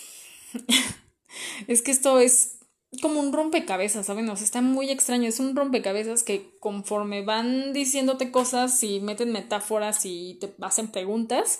es 1.67 1.81
que 1.81 1.91
esto 1.91 2.19
es 2.19 2.59
como 3.01 3.19
un 3.19 3.33
rompecabezas, 3.33 4.05
¿saben? 4.05 4.29
O 4.29 4.35
sea, 4.35 4.45
está 4.45 4.61
muy 4.61 4.89
extraño. 4.89 5.27
Es 5.27 5.39
un 5.39 5.55
rompecabezas 5.55 6.23
que 6.23 6.55
conforme 6.59 7.23
van 7.23 7.73
diciéndote 7.73 8.31
cosas 8.31 8.83
y 8.83 8.99
meten 8.99 9.31
metáforas 9.31 10.05
y 10.05 10.37
te 10.39 10.53
hacen 10.61 10.89
preguntas, 10.89 11.59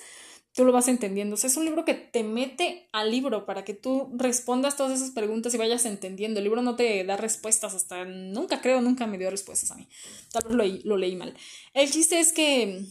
tú 0.53 0.65
lo 0.65 0.72
vas 0.72 0.88
entendiendo. 0.88 1.36
O 1.36 1.38
sea, 1.38 1.50
es 1.50 1.58
un 1.58 1.65
libro 1.65 1.86
que 1.86 1.96
te 1.96 2.24
mete 2.24 2.88
al 2.92 3.12
libro 3.12 3.46
para 3.46 3.63
que 3.63 3.74
tú 3.74 4.12
respondas 4.15 4.77
todas 4.77 4.94
esas 5.00 5.12
preguntas 5.12 5.53
y 5.53 5.58
vayas 5.58 5.86
entendiendo. 5.86 6.39
El 6.39 6.46
libro 6.46 6.62
no 6.62 6.75
te 6.75 7.03
da 7.03 7.18
respuestas 7.18 7.74
hasta 7.74 8.06
nunca 8.06 8.62
creo, 8.62 8.82
nunca 8.82 9.08
me 9.08 9.18
dio 9.18 9.30
respuestas 9.30 9.72
a 9.72 9.75
mí. 9.75 9.88
Tal 10.32 10.44
vez 10.44 10.56
lo, 10.56 10.89
lo 10.89 10.98
leí 10.98 11.15
mal. 11.15 11.36
El 11.74 11.89
chiste 11.89 12.20
es 12.20 12.32
que 12.32 12.86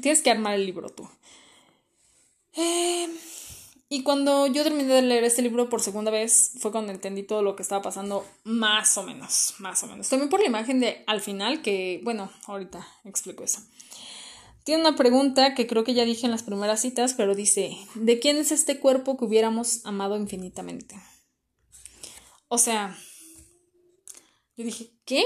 tienes 0.00 0.22
que 0.22 0.30
armar 0.30 0.54
el 0.54 0.66
libro 0.66 0.90
tú. 0.90 1.08
Eh, 2.54 3.08
y 3.88 4.02
cuando 4.02 4.46
yo 4.46 4.62
terminé 4.64 4.92
de 4.92 5.02
leer 5.02 5.24
este 5.24 5.42
libro 5.42 5.68
por 5.70 5.80
segunda 5.80 6.10
vez 6.10 6.52
fue 6.58 6.70
cuando 6.70 6.92
entendí 6.92 7.22
todo 7.22 7.42
lo 7.42 7.56
que 7.56 7.62
estaba 7.62 7.80
pasando, 7.80 8.26
más 8.44 8.98
o 8.98 9.02
menos, 9.02 9.54
más 9.58 9.82
o 9.82 9.86
menos. 9.86 10.08
También 10.08 10.28
por 10.28 10.40
la 10.40 10.46
imagen 10.46 10.80
de 10.80 11.04
al 11.06 11.20
final, 11.20 11.62
que 11.62 12.00
bueno, 12.04 12.30
ahorita 12.46 12.86
explico 13.04 13.44
eso. 13.44 13.60
Tiene 14.64 14.82
una 14.82 14.96
pregunta 14.96 15.54
que 15.54 15.66
creo 15.66 15.84
que 15.84 15.94
ya 15.94 16.04
dije 16.04 16.26
en 16.26 16.30
las 16.30 16.42
primeras 16.42 16.82
citas, 16.82 17.14
pero 17.14 17.34
dice, 17.34 17.78
¿de 17.94 18.18
quién 18.18 18.36
es 18.36 18.52
este 18.52 18.78
cuerpo 18.78 19.16
que 19.16 19.24
hubiéramos 19.24 19.86
amado 19.86 20.18
infinitamente? 20.18 21.00
O 22.48 22.58
sea, 22.58 22.94
yo 24.58 24.64
dije, 24.64 24.90
¿qué? 25.06 25.24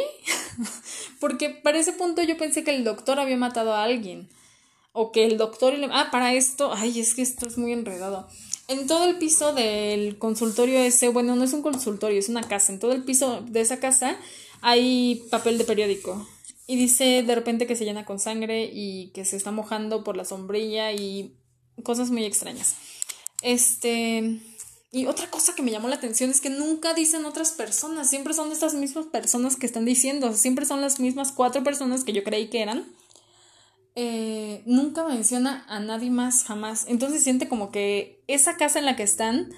Porque 1.21 1.51
para 1.51 1.79
ese 1.79 1.93
punto 1.93 2.23
yo 2.23 2.37
pensé 2.37 2.63
que 2.63 2.73
el 2.73 2.85
doctor 2.85 3.19
había 3.19 3.37
matado 3.37 3.75
a 3.75 3.83
alguien. 3.83 4.29
O 4.93 5.13
que 5.13 5.25
el 5.25 5.39
doctor... 5.39 5.75
Ah, 5.91 6.09
para 6.11 6.35
esto... 6.35 6.73
Ay, 6.73 7.01
es 7.01 7.15
que 7.15 7.23
esto 7.23 7.47
es 7.47 7.59
muy 7.59 7.73
enredado. 7.73 8.29
En 8.69 8.87
todo 8.87 9.05
el 9.05 9.19
piso 9.19 9.53
del 9.53 10.19
consultorio 10.19 10.79
ese, 10.79 11.09
bueno, 11.09 11.37
no 11.37 11.45
es 11.45 11.53
un 11.53 11.63
consultorio, 11.63 12.19
es 12.19 12.29
una 12.29 12.43
casa. 12.43 12.73
En 12.73 12.79
todo 12.79 12.93
el 12.93 13.05
piso 13.05 13.43
de 13.43 13.61
esa 13.61 13.81
casa 13.81 14.17
hay 14.61 15.27
papel 15.31 15.59
de 15.59 15.65
periódico. 15.65 16.27
Y 16.67 16.77
dice 16.77 17.23
de 17.23 17.35
repente 17.35 17.67
que 17.67 17.77
se 17.77 17.85
llena 17.85 18.07
con 18.07 18.19
sangre 18.19 18.71
y 18.73 19.09
que 19.09 19.25
se 19.25 19.37
está 19.37 19.51
mojando 19.51 20.05
por 20.05 20.17
la 20.17 20.25
sombrilla 20.25 20.93
y 20.93 21.37
cosas 21.83 22.11
muy 22.11 22.25
extrañas. 22.25 22.77
Este. 23.43 24.41
Y 24.93 25.07
otra 25.07 25.31
cosa 25.31 25.55
que 25.55 25.63
me 25.63 25.71
llamó 25.71 25.89
la 25.89 25.97
atención 25.97 26.31
es 26.31 26.41
que 26.41 26.51
nunca 26.51 26.95
dicen 26.95 27.25
otras 27.25 27.53
personas, 27.53 28.11
siempre 28.11 28.35
son 28.35 28.53
estas 28.53 28.75
mismas 28.75 29.07
personas 29.07 29.57
que 29.57 29.65
están 29.65 29.87
diciendo, 29.87 30.35
siempre 30.35 30.67
son 30.67 30.83
las 30.83 31.01
mismas 31.01 31.33
cuatro 31.33 31.65
personas 31.65 32.05
que 32.05 32.13
yo 32.13 32.23
creí 32.23 32.49
que 32.49 32.61
eran. 32.61 32.87
Eh, 33.95 34.63
nunca 34.65 35.05
menciona 35.05 35.65
a 35.69 35.81
nadie 35.81 36.11
más 36.11 36.45
jamás. 36.45 36.87
Entonces 36.89 37.23
siente 37.23 37.49
como 37.49 37.71
que 37.71 38.23
esa 38.27 38.57
casa 38.57 38.79
en 38.79 38.87
la 38.87 38.97
que 38.97 39.03
están 39.03 39.53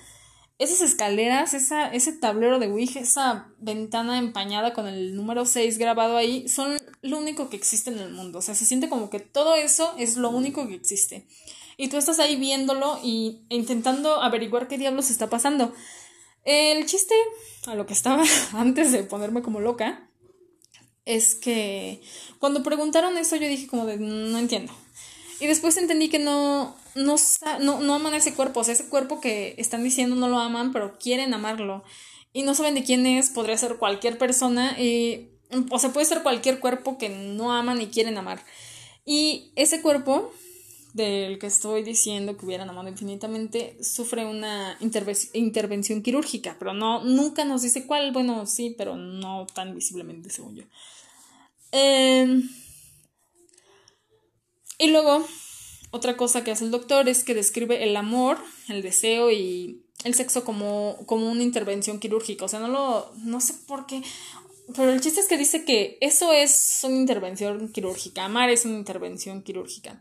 esas 0.59 0.83
escaleras, 0.83 1.53
ese 1.53 2.13
tablero 2.13 2.59
de 2.59 2.69
Ouija, 2.69 3.01
esa 3.01 3.49
ventana 3.59 4.19
empañada 4.19 4.73
con 4.73 4.87
el 4.87 5.17
número 5.17 5.47
6 5.47 5.79
grabado 5.79 6.17
ahí, 6.17 6.49
son 6.49 6.77
lo 7.03 7.19
único 7.19 7.49
que 7.51 7.57
existe 7.57 7.91
en 7.91 7.99
el 7.99 8.13
mundo. 8.13 8.39
O 8.39 8.43
sea, 8.43 8.55
se 8.55 8.65
siente 8.65 8.89
como 8.89 9.11
que 9.11 9.19
todo 9.19 9.57
eso 9.57 9.95
es 9.99 10.17
lo 10.17 10.31
único 10.31 10.69
que 10.69 10.75
existe. 10.75 11.27
Y 11.77 11.89
tú 11.89 11.97
estás 11.97 12.21
ahí 12.21 12.37
viéndolo 12.37 13.01
y, 13.03 13.45
e 13.49 13.57
intentando 13.57 14.23
averiguar 14.23 14.69
qué 14.69 14.79
diablos 14.79 15.11
está 15.11 15.29
pasando. 15.29 15.75
El 16.45 16.87
chiste, 16.87 17.15
a 17.67 17.75
lo 17.75 17.87
que 17.87 17.95
estaba 17.95 18.23
antes 18.53 18.93
de 18.93 19.03
ponerme 19.03 19.43
como 19.43 19.61
loca, 19.61 20.09
es 21.05 21.35
que 21.35 22.01
cuando 22.39 22.63
preguntaron 22.63 23.19
eso 23.19 23.37
yo 23.37 23.49
dije 23.49 23.67
como 23.67 23.87
de 23.87 23.99
no 23.99 24.39
entiendo. 24.39 24.73
Y 25.41 25.47
después 25.47 25.77
entendí 25.77 26.09
que 26.09 26.19
no, 26.19 26.77
no, 26.95 27.17
no, 27.61 27.81
no 27.81 27.95
aman 27.95 28.15
ese 28.15 28.35
cuerpo, 28.35 28.61
o 28.61 28.65
sea, 28.65 28.75
ese 28.75 28.89
cuerpo 28.89 29.21
que 29.21 29.55
están 29.59 29.83
diciendo 29.83 30.17
no 30.17 30.29
lo 30.29 30.39
aman, 30.39 30.73
pero 30.73 30.99
quieren 30.99 31.35
amarlo. 31.35 31.85
Y 32.33 32.43
no 32.43 32.55
saben 32.55 32.75
de 32.75 32.85
quién 32.85 33.07
es, 33.07 33.31
podría 33.31 33.59
ser 33.59 33.77
cualquier 33.77 34.19
persona, 34.19 34.77
o 35.71 35.79
sea, 35.79 35.93
puede 35.93 36.07
ser 36.07 36.23
cualquier 36.23 36.61
cuerpo 36.61 36.99
que 36.99 37.09
no 37.09 37.53
aman 37.53 37.81
y 37.81 37.89
quieren 37.89 38.17
amar. 38.17 38.45
Y 39.05 39.53
ese 39.57 39.83
cuerpo 39.83 40.33
del 40.95 41.39
que 41.39 41.49
estoy 41.49 41.83
diciendo 41.83 42.37
que 42.37 42.47
hubieran 42.47 42.71
amado 42.71 42.89
infinitamente 42.89 43.77
sufre 43.83 44.25
una 44.25 44.79
intervención 44.81 46.03
quirúrgica, 46.03 46.57
pero 46.59 46.73
no, 46.73 47.05
nunca 47.05 47.45
nos 47.45 47.63
dice 47.63 47.85
cuál, 47.85 48.13
bueno, 48.13 48.47
sí, 48.47 48.75
pero 48.79 48.97
no 48.97 49.47
tan 49.53 49.75
visiblemente, 49.75 50.31
según 50.31 50.55
yo. 50.57 50.65
Eh, 51.73 52.41
y 54.79 54.87
luego, 54.91 55.27
otra 55.91 56.17
cosa 56.17 56.45
que 56.45 56.53
hace 56.53 56.65
el 56.65 56.71
doctor 56.71 57.09
es 57.09 57.25
que 57.25 57.35
describe 57.35 57.83
el 57.83 57.97
amor, 57.97 58.39
el 58.69 58.81
deseo 58.81 59.33
y 59.33 59.85
el 60.05 60.15
sexo 60.15 60.45
como, 60.45 60.99
como 61.07 61.29
una 61.29 61.43
intervención 61.43 61.99
quirúrgica. 61.99 62.45
O 62.45 62.49
sea, 62.49 62.61
no 62.61 62.69
lo. 62.69 63.13
no 63.25 63.41
sé 63.41 63.55
por 63.67 63.87
qué. 63.87 64.03
Pero 64.77 64.91
el 64.91 65.01
chiste 65.01 65.21
es 65.21 65.27
que 65.27 65.37
dice 65.37 65.65
que 65.65 65.99
eso 66.01 66.33
es 66.33 66.81
una 66.85 66.97
intervención 66.97 67.69
quirúrgica. 67.69 68.25
Amar 68.25 68.51
es 68.51 68.65
una 68.65 68.79
intervención 68.79 69.43
quirúrgica. 69.43 70.01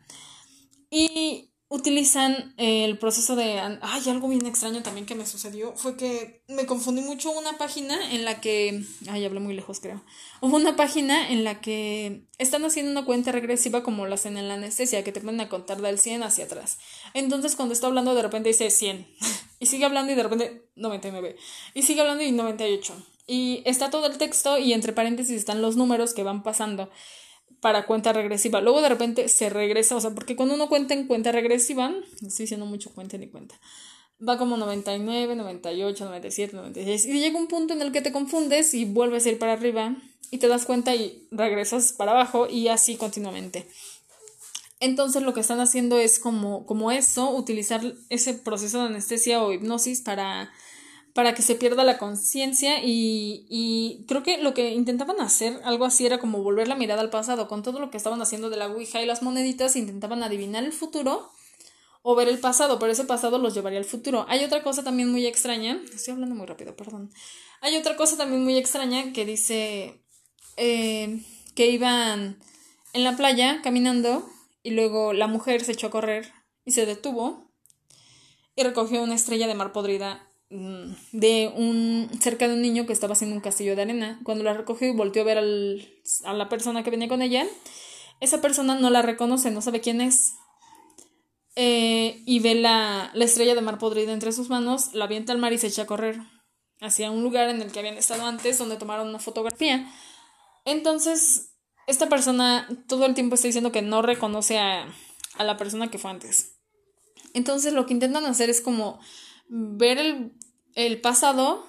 Y 0.95 1.49
utilizan 1.69 2.53
el 2.57 2.99
proceso 2.99 3.35
de... 3.35 3.59
Ay, 3.81 4.03
algo 4.07 4.29
bien 4.29 4.45
extraño 4.45 4.83
también 4.83 5.07
que 5.07 5.15
me 5.15 5.25
sucedió 5.25 5.73
fue 5.75 5.97
que 5.97 6.43
me 6.47 6.67
confundí 6.67 7.01
mucho 7.01 7.31
una 7.31 7.57
página 7.57 8.13
en 8.13 8.25
la 8.25 8.39
que... 8.41 8.83
Ay, 9.09 9.25
hablé 9.25 9.39
muy 9.39 9.55
lejos 9.55 9.79
creo. 9.79 10.03
Hubo 10.39 10.55
una 10.55 10.75
página 10.75 11.31
en 11.31 11.43
la 11.43 11.61
que 11.61 12.27
están 12.37 12.63
haciendo 12.63 12.91
una 12.91 13.05
cuenta 13.05 13.31
regresiva 13.31 13.81
como 13.81 14.05
lo 14.05 14.13
hacen 14.13 14.37
en 14.37 14.49
la 14.49 14.53
anestesia, 14.53 15.03
que 15.03 15.11
te 15.11 15.19
ponen 15.19 15.41
a 15.41 15.49
contar 15.49 15.81
del 15.81 15.99
100 15.99 16.21
hacia 16.21 16.45
atrás. 16.45 16.77
Entonces 17.15 17.55
cuando 17.55 17.73
está 17.73 17.87
hablando 17.87 18.13
de 18.13 18.21
repente 18.21 18.49
dice 18.49 18.69
100 18.69 19.07
y 19.59 19.65
sigue 19.65 19.85
hablando 19.85 20.11
y 20.11 20.15
de 20.15 20.21
repente 20.21 20.69
99 20.75 21.37
y 21.73 21.81
sigue 21.81 22.01
hablando 22.01 22.23
y 22.23 22.31
98. 22.31 22.93
Y 23.25 23.63
está 23.65 23.89
todo 23.89 24.05
el 24.05 24.19
texto 24.19 24.59
y 24.59 24.73
entre 24.73 24.93
paréntesis 24.93 25.37
están 25.37 25.63
los 25.63 25.75
números 25.75 26.13
que 26.13 26.21
van 26.21 26.43
pasando 26.43 26.91
para 27.59 27.85
cuenta 27.85 28.11
regresiva. 28.13 28.61
Luego 28.61 28.81
de 28.81 28.89
repente 28.89 29.27
se 29.29 29.49
regresa, 29.49 29.95
o 29.95 30.01
sea, 30.01 30.11
porque 30.11 30.35
cuando 30.35 30.55
uno 30.55 30.67
cuenta 30.67 30.93
en 30.93 31.07
cuenta 31.07 31.31
regresiva, 31.31 31.93
estoy 32.15 32.43
diciendo 32.43 32.65
mucho 32.65 32.93
cuenta 32.93 33.17
ni 33.17 33.27
cuenta, 33.27 33.55
va 34.27 34.37
como 34.37 34.57
99, 34.57 35.35
98, 35.35 36.05
97, 36.05 36.55
96 36.55 37.05
y 37.05 37.19
llega 37.19 37.39
un 37.39 37.47
punto 37.47 37.73
en 37.73 37.81
el 37.81 37.91
que 37.91 38.01
te 38.01 38.11
confundes 38.11 38.73
y 38.73 38.85
vuelves 38.85 39.25
a 39.25 39.29
ir 39.29 39.39
para 39.39 39.53
arriba 39.53 39.95
y 40.29 40.39
te 40.39 40.47
das 40.47 40.65
cuenta 40.65 40.95
y 40.95 41.27
regresas 41.31 41.93
para 41.93 42.11
abajo 42.11 42.47
y 42.49 42.67
así 42.67 42.95
continuamente. 42.95 43.67
Entonces 44.79 45.21
lo 45.23 45.33
que 45.33 45.39
están 45.39 45.61
haciendo 45.61 45.97
es 45.97 46.19
como, 46.19 46.65
como 46.65 46.91
eso, 46.91 47.29
utilizar 47.31 47.81
ese 48.09 48.33
proceso 48.33 48.79
de 48.79 48.87
anestesia 48.87 49.41
o 49.41 49.53
hipnosis 49.53 50.01
para 50.01 50.51
para 51.13 51.35
que 51.35 51.43
se 51.43 51.55
pierda 51.55 51.83
la 51.83 51.99
conciencia 51.99 52.83
y, 52.83 53.45
y, 53.49 54.05
creo 54.07 54.23
que 54.23 54.39
lo 54.39 54.53
que 54.53 54.71
intentaban 54.71 55.21
hacer, 55.21 55.61
algo 55.63 55.85
así, 55.85 56.05
era 56.05 56.19
como 56.19 56.41
volver 56.41 56.67
la 56.67 56.75
mirada 56.75 57.01
al 57.01 57.11
pasado, 57.11 57.47
con 57.47 57.61
todo 57.61 57.79
lo 57.79 57.91
que 57.91 57.97
estaban 57.97 58.21
haciendo 58.21 58.49
de 58.49 58.57
la 58.57 58.67
Ouija 58.67 59.01
y 59.01 59.05
las 59.05 59.21
moneditas, 59.21 59.75
intentaban 59.75 60.23
adivinar 60.23 60.63
el 60.63 60.73
futuro 60.73 61.29
o 62.01 62.15
ver 62.15 62.27
el 62.27 62.39
pasado, 62.39 62.79
pero 62.79 62.91
ese 62.91 63.05
pasado 63.05 63.37
los 63.37 63.53
llevaría 63.53 63.79
al 63.79 63.85
futuro. 63.85 64.25
Hay 64.27 64.43
otra 64.43 64.63
cosa 64.63 64.83
también 64.83 65.11
muy 65.11 65.25
extraña, 65.25 65.79
estoy 65.93 66.13
hablando 66.13 66.35
muy 66.35 66.47
rápido, 66.47 66.75
perdón. 66.75 67.11
Hay 67.61 67.77
otra 67.77 67.95
cosa 67.95 68.17
también 68.17 68.43
muy 68.43 68.57
extraña 68.57 69.13
que 69.13 69.25
dice 69.25 70.03
eh, 70.57 71.23
que 71.55 71.67
iban 71.67 72.39
en 72.93 73.03
la 73.03 73.15
playa 73.15 73.61
caminando 73.63 74.27
y 74.63 74.71
luego 74.71 75.13
la 75.13 75.27
mujer 75.27 75.63
se 75.63 75.71
echó 75.71 75.87
a 75.87 75.91
correr 75.91 76.33
y 76.65 76.71
se 76.71 76.85
detuvo 76.85 77.49
y 78.55 78.63
recogió 78.63 79.01
una 79.01 79.15
estrella 79.15 79.47
de 79.47 79.55
mar 79.55 79.71
podrida 79.71 80.27
de 81.11 81.51
un 81.55 82.09
cerca 82.21 82.47
de 82.47 82.53
un 82.53 82.61
niño 82.61 82.85
que 82.85 82.93
estaba 82.93 83.13
haciendo 83.13 83.35
un 83.35 83.41
castillo 83.41 83.75
de 83.75 83.81
arena. 83.81 84.19
Cuando 84.23 84.43
la 84.43 84.53
recogió 84.53 84.87
y 84.87 84.93
volteó 84.93 85.23
a 85.23 85.25
ver 85.25 85.37
al, 85.39 85.87
a 86.25 86.33
la 86.33 86.49
persona 86.49 86.83
que 86.83 86.91
venía 86.91 87.07
con 87.07 87.21
ella, 87.21 87.45
esa 88.19 88.41
persona 88.41 88.75
no 88.75 88.89
la 88.89 89.01
reconoce, 89.01 89.51
no 89.51 89.61
sabe 89.61 89.81
quién 89.81 90.01
es. 90.01 90.33
Eh, 91.55 92.21
y 92.25 92.39
ve 92.39 92.55
la, 92.55 93.11
la 93.13 93.25
estrella 93.25 93.55
de 93.55 93.61
mar 93.61 93.77
podrida 93.77 94.13
entre 94.13 94.31
sus 94.31 94.49
manos, 94.49 94.93
la 94.93 95.05
avienta 95.05 95.33
al 95.33 95.39
mar 95.39 95.53
y 95.53 95.57
se 95.57 95.67
echa 95.67 95.83
a 95.83 95.87
correr 95.87 96.19
hacia 96.81 97.11
un 97.11 97.23
lugar 97.23 97.49
en 97.49 97.61
el 97.61 97.71
que 97.71 97.79
habían 97.79 97.97
estado 97.97 98.25
antes, 98.25 98.57
donde 98.57 98.77
tomaron 98.77 99.07
una 99.07 99.19
fotografía. 99.19 99.91
Entonces, 100.65 101.55
esta 101.87 102.09
persona 102.09 102.67
todo 102.87 103.05
el 103.05 103.13
tiempo 103.13 103.35
está 103.35 103.47
diciendo 103.47 103.71
que 103.71 103.81
no 103.81 104.01
reconoce 104.01 104.57
a, 104.57 104.87
a 105.37 105.43
la 105.43 105.57
persona 105.57 105.89
que 105.89 105.97
fue 105.97 106.11
antes. 106.11 106.59
Entonces, 107.33 107.73
lo 107.73 107.85
que 107.85 107.93
intentan 107.93 108.25
hacer 108.25 108.49
es 108.49 108.61
como 108.61 108.99
ver 109.47 109.97
el, 109.97 110.33
el 110.75 111.01
pasado 111.01 111.65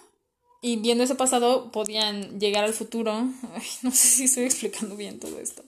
y 0.60 0.76
viendo 0.76 1.04
ese 1.04 1.14
pasado 1.14 1.70
podían 1.70 2.40
llegar 2.40 2.64
al 2.64 2.72
futuro. 2.72 3.12
no 3.82 3.90
sé 3.90 4.08
si 4.08 4.24
estoy 4.24 4.44
explicando 4.44 4.96
bien 4.96 5.20
todo 5.20 5.38
esto. 5.38 5.62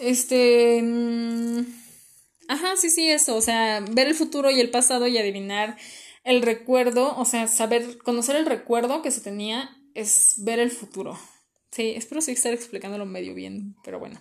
Este... 0.00 0.82
Mm, 0.82 1.60
ajá, 2.48 2.76
sí, 2.76 2.90
sí, 2.90 3.10
eso. 3.10 3.34
O 3.36 3.40
sea, 3.40 3.80
ver 3.90 4.08
el 4.08 4.14
futuro 4.14 4.50
y 4.50 4.60
el 4.60 4.70
pasado 4.70 5.06
y 5.06 5.16
adivinar 5.16 5.78
el 6.24 6.42
recuerdo. 6.42 7.16
O 7.16 7.24
sea, 7.24 7.48
saber, 7.48 7.98
conocer 7.98 8.36
el 8.36 8.46
recuerdo 8.46 9.00
que 9.00 9.10
se 9.10 9.22
tenía 9.22 9.74
es 9.94 10.34
ver 10.38 10.58
el 10.58 10.70
futuro. 10.70 11.18
Sí, 11.70 11.94
espero 11.96 12.20
sí 12.20 12.32
estar 12.32 12.52
explicándolo 12.52 13.06
medio 13.06 13.34
bien, 13.34 13.74
pero 13.84 13.98
bueno. 13.98 14.20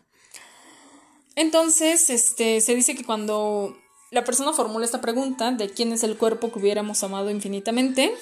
Entonces, 1.36 2.10
este, 2.10 2.62
se 2.62 2.76
dice 2.76 2.96
que 2.96 3.04
cuando 3.04 3.78
la 4.16 4.24
persona 4.24 4.54
formula 4.54 4.86
esta 4.86 5.02
pregunta 5.02 5.52
de 5.52 5.70
quién 5.70 5.92
es 5.92 6.02
el 6.04 6.16
cuerpo 6.18 6.50
que 6.50 6.60
hubiéramos 6.60 7.04
amado 7.04 7.30
infinitamente, 7.30 8.16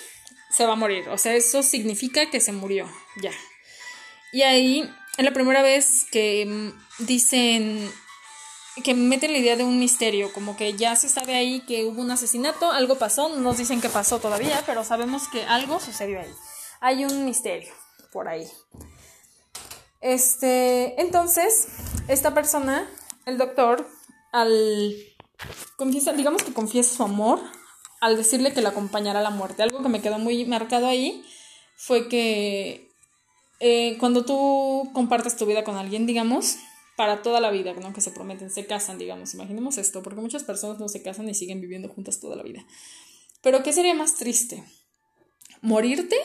se 0.50 0.66
va 0.66 0.74
a 0.74 0.76
morir. 0.76 1.08
O 1.10 1.20
sea, 1.20 1.36
eso 1.36 1.62
significa 1.62 2.32
que 2.32 2.40
se 2.40 2.52
murió, 2.52 2.90
ya. 3.22 3.32
Y 4.32 4.42
ahí 4.42 4.92
es 5.18 5.24
la 5.24 5.34
primera 5.34 5.62
vez 5.62 6.08
que 6.12 6.48
mm, 6.48 7.06
dicen 7.06 7.92
que 8.84 8.96
meten 8.96 9.34
la 9.34 9.38
idea 9.38 9.56
de 9.56 9.64
un 9.64 9.78
misterio, 9.78 10.34
como 10.34 10.58
que 10.58 10.74
ya 10.74 10.96
se 10.96 11.10
sabe 11.10 11.36
ahí 11.36 11.62
que 11.68 11.86
hubo 11.86 12.02
un 12.02 12.10
asesinato, 12.10 12.72
algo 12.72 12.98
pasó, 12.98 13.30
no 13.30 13.36
nos 13.36 13.60
dicen 13.60 13.80
qué 13.80 13.90
pasó 13.90 14.18
todavía, 14.18 14.64
pero 14.66 14.84
sabemos 14.84 15.28
que 15.28 15.44
algo 15.44 15.80
sucedió 15.80 16.20
ahí. 16.20 16.34
Hay 16.80 17.06
un 17.06 17.24
misterio 17.24 17.72
por 18.12 18.28
ahí. 18.28 18.50
Este, 20.02 21.00
entonces, 21.00 21.68
esta 22.08 22.34
persona, 22.34 22.90
el 23.28 23.38
doctor, 23.38 23.88
al 24.32 25.12
confiesa, 25.76 26.14
digamos 26.14 26.44
que 26.44 26.54
confiesa 26.54 26.96
su 26.96 27.04
amor 27.04 27.40
al 28.02 28.18
decirle 28.18 28.54
que 28.54 28.62
la 28.62 28.70
acompañará 28.70 29.20
a 29.20 29.24
la 29.24 29.30
muerte. 29.30 29.64
Algo 29.64 29.82
que 29.82 29.90
me 29.90 30.02
quedó 30.02 30.20
muy 30.20 30.46
marcado 30.46 30.88
ahí 30.88 31.24
fue 31.76 32.10
que 32.10 32.90
eh, 33.60 33.98
cuando 34.00 34.26
tú 34.26 34.90
compartes 34.94 35.38
tu 35.38 35.46
vida 35.46 35.64
con 35.64 35.78
alguien, 35.78 36.06
digamos, 36.06 36.58
para 36.96 37.22
toda 37.22 37.40
la 37.40 37.50
vida, 37.50 37.74
¿no? 37.74 37.94
Que 37.94 38.02
se 38.02 38.12
prometen, 38.12 38.52
se 38.52 38.66
casan, 38.66 38.98
digamos, 38.98 39.34
imaginemos 39.34 39.78
esto, 39.78 40.04
porque 40.04 40.22
muchas 40.22 40.44
personas 40.44 40.80
no 40.80 40.88
se 40.88 41.02
casan 41.02 41.30
y 41.30 41.34
siguen 41.34 41.62
viviendo 41.62 41.90
juntas 41.90 42.20
toda 42.20 42.36
la 42.36 42.44
vida. 42.44 42.66
Pero 43.42 43.64
¿qué 43.64 43.74
sería 43.74 43.94
más 43.94 44.16
triste? 44.16 44.64
¿Morirte 45.62 46.18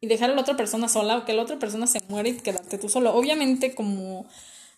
y 0.00 0.06
dejar 0.06 0.30
a 0.30 0.34
la 0.34 0.40
otra 0.42 0.56
persona 0.56 0.88
sola 0.88 1.18
o 1.18 1.24
que 1.24 1.32
la 1.32 1.42
otra 1.42 1.58
persona 1.58 1.86
se 1.86 2.00
muere 2.08 2.30
y 2.30 2.36
quedarte 2.36 2.78
tú 2.78 2.88
solo. 2.88 3.14
Obviamente 3.14 3.74
como 3.74 4.26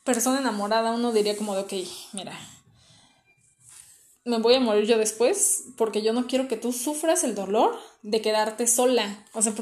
persona 0.05 0.41
enamorada 0.41 0.93
uno 0.93 1.13
diría 1.13 1.37
como 1.37 1.55
de, 1.55 1.61
ok, 1.61 1.73
mira, 2.13 2.33
me 4.25 4.39
voy 4.39 4.55
a 4.55 4.61
morir 4.61 4.87
yo 4.87 4.99
después 4.99 5.65
porque 5.77 6.03
yo 6.03 6.13
no 6.13 6.27
quiero 6.27 6.49
que 6.49 6.57
tú 6.57 6.73
sufras 6.73 7.25
el 7.25 7.35
dolor 7.35 7.79
de 8.03 8.21
quedarte 8.21 8.67
sola. 8.67 9.27
O 9.33 9.43
sea, 9.43 9.55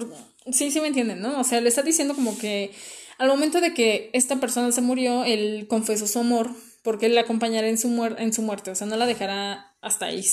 sí, 0.52 0.70
sí 0.70 0.80
me 0.80 0.88
entienden, 0.88 1.20
¿no? 1.20 1.40
O 1.40 1.44
sea, 1.44 1.60
le 1.60 1.68
está 1.68 1.82
diciendo 1.82 2.14
como 2.14 2.36
que 2.38 2.72
al 3.18 3.28
momento 3.28 3.60
de 3.60 3.74
que 3.74 4.10
esta 4.12 4.36
persona 4.36 4.72
se 4.72 4.80
murió, 4.80 5.24
él 5.24 5.66
confesó 5.68 6.06
su 6.06 6.18
amor 6.20 6.50
porque 6.82 7.06
él 7.06 7.14
la 7.14 7.22
acompañará 7.22 7.68
en 7.68 7.78
su, 7.78 7.88
en 8.18 8.32
su 8.32 8.42
muerte, 8.42 8.70
o 8.70 8.74
sea, 8.74 8.86
no 8.86 8.96
la 8.96 9.06
dejará 9.06 9.76
hasta 9.80 10.06
ahí, 10.06 10.24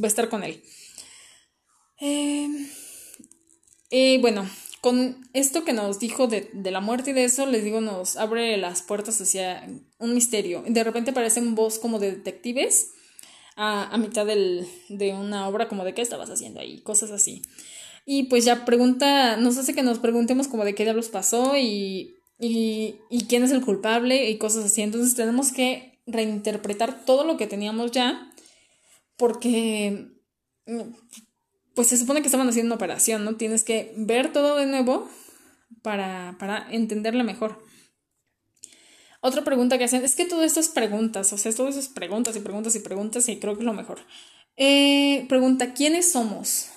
va 0.00 0.04
a 0.04 0.06
estar 0.06 0.28
con 0.28 0.44
él. 0.44 0.62
Eh, 2.00 2.48
y 3.90 4.18
bueno, 4.18 4.48
con 4.80 5.28
esto 5.32 5.64
que 5.64 5.72
nos 5.72 5.98
dijo 5.98 6.28
de, 6.28 6.50
la 6.54 6.80
muerte 6.80 7.10
y 7.10 7.12
de 7.12 7.24
eso, 7.24 7.46
les 7.46 7.64
digo, 7.64 7.80
nos 7.80 8.16
abre 8.16 8.56
las 8.56 8.82
puertas 8.82 9.20
hacia 9.20 9.68
un 9.98 10.14
misterio. 10.14 10.62
De 10.66 10.84
repente 10.84 11.10
aparecen 11.10 11.54
voz 11.54 11.78
como 11.78 11.98
de 11.98 12.12
detectives 12.12 12.92
a, 13.60 13.98
mitad 13.98 14.24
de 14.24 15.14
una 15.14 15.48
obra 15.48 15.68
como 15.68 15.84
de 15.84 15.92
qué 15.92 16.00
estabas 16.00 16.30
haciendo 16.30 16.60
ahí, 16.60 16.80
cosas 16.82 17.10
así. 17.10 17.42
Y 18.06 18.24
pues 18.24 18.44
ya 18.44 18.64
pregunta, 18.64 19.36
nos 19.36 19.58
hace 19.58 19.74
que 19.74 19.82
nos 19.82 19.98
preguntemos 19.98 20.46
como 20.46 20.64
de 20.64 20.74
qué 20.74 20.84
diablos 20.84 21.08
pasó 21.08 21.56
y, 21.56 22.14
y, 22.38 23.00
y 23.10 23.24
quién 23.28 23.42
es 23.42 23.50
el 23.50 23.64
culpable 23.64 24.30
y 24.30 24.38
cosas 24.38 24.64
así. 24.64 24.82
Entonces 24.82 25.16
tenemos 25.16 25.52
que 25.52 26.00
reinterpretar 26.06 27.04
todo 27.04 27.24
lo 27.24 27.36
que 27.36 27.48
teníamos 27.48 27.90
ya 27.90 28.30
porque 29.16 30.06
pues 31.74 31.88
se 31.88 31.96
supone 31.96 32.20
que 32.20 32.28
estaban 32.28 32.48
haciendo 32.48 32.68
una 32.68 32.76
operación, 32.76 33.24
¿no? 33.24 33.34
Tienes 33.34 33.64
que 33.64 33.92
ver 33.96 34.32
todo 34.32 34.56
de 34.56 34.66
nuevo 34.66 35.08
para, 35.82 36.36
para 36.38 36.70
entenderla 36.70 37.24
mejor. 37.24 37.58
Otra 39.20 39.42
pregunta 39.42 39.78
que 39.78 39.84
hacen, 39.84 40.04
es 40.04 40.14
que 40.14 40.26
todo 40.26 40.44
esto 40.44 40.60
es 40.60 40.68
preguntas, 40.68 41.32
o 41.32 41.38
sea, 41.38 41.52
todo 41.52 41.68
eso 41.68 41.80
es 41.80 41.88
preguntas 41.88 42.36
y 42.36 42.40
preguntas 42.40 42.76
y 42.76 42.80
preguntas 42.80 43.28
y 43.28 43.38
creo 43.38 43.54
que 43.54 43.60
es 43.60 43.66
lo 43.66 43.72
mejor. 43.72 43.98
Eh, 44.56 45.26
pregunta, 45.28 45.74
¿quiénes 45.74 46.12
somos? 46.12 46.68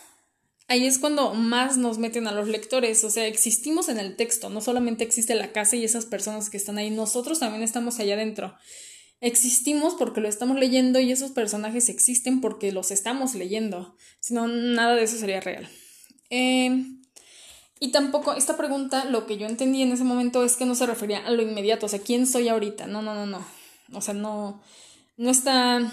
Ahí 0.68 0.86
es 0.86 1.00
cuando 1.00 1.34
más 1.34 1.78
nos 1.78 1.98
meten 1.98 2.28
a 2.28 2.32
los 2.32 2.48
lectores, 2.48 3.04
o 3.04 3.10
sea, 3.10 3.28
existimos 3.28 3.90
en 3.90 4.00
el 4.00 4.16
texto, 4.16 4.50
no 4.50 4.62
solamente 4.62 5.04
existe 5.04 5.36
la 5.36 5.52
casa 5.52 5.76
y 5.76 5.84
esas 5.84 6.06
personas 6.06 6.50
que 6.50 6.58
están 6.58 6.78
ahí, 6.78 6.90
nosotros 6.90 7.40
también 7.40 7.62
estamos 7.62 8.00
allá 8.00 8.14
adentro. 8.14 8.56
Existimos 9.20 9.94
porque 9.94 10.22
lo 10.22 10.28
estamos 10.28 10.58
leyendo 10.58 11.00
y 11.00 11.12
esos 11.12 11.32
personajes 11.32 11.90
existen 11.90 12.42
porque 12.42 12.72
los 12.72 12.90
estamos 12.90 13.36
leyendo. 13.36 13.96
Si 14.20 14.34
no, 14.34 14.48
nada 14.48 14.96
de 14.96 15.04
eso 15.04 15.18
sería 15.18 15.42
real. 15.42 15.70
Em, 16.30 17.01
y 17.84 17.90
tampoco, 17.90 18.34
esta 18.34 18.58
pregunta, 18.58 19.06
lo 19.06 19.26
que 19.26 19.38
yo 19.38 19.48
entendí 19.48 19.82
en 19.82 19.92
ese 19.92 20.04
momento 20.04 20.44
es 20.46 20.56
que 20.56 20.68
no 20.68 20.76
se 20.76 20.86
refería 20.86 21.26
a 21.26 21.32
lo 21.32 21.42
inmediato, 21.42 21.88
o 21.88 21.90
sea, 21.90 21.98
¿quién 21.98 22.28
soy 22.28 22.48
ahorita? 22.48 22.86
No, 22.86 23.02
no, 23.02 23.16
no, 23.16 23.26
no. 23.26 23.44
O 23.92 24.02
sea, 24.02 24.14
no, 24.14 24.62
no 25.18 25.32
está 25.32 25.92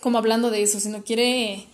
como 0.00 0.18
hablando 0.18 0.50
de 0.50 0.62
eso, 0.62 0.78
sino 0.80 1.02
quiere, 1.02 1.66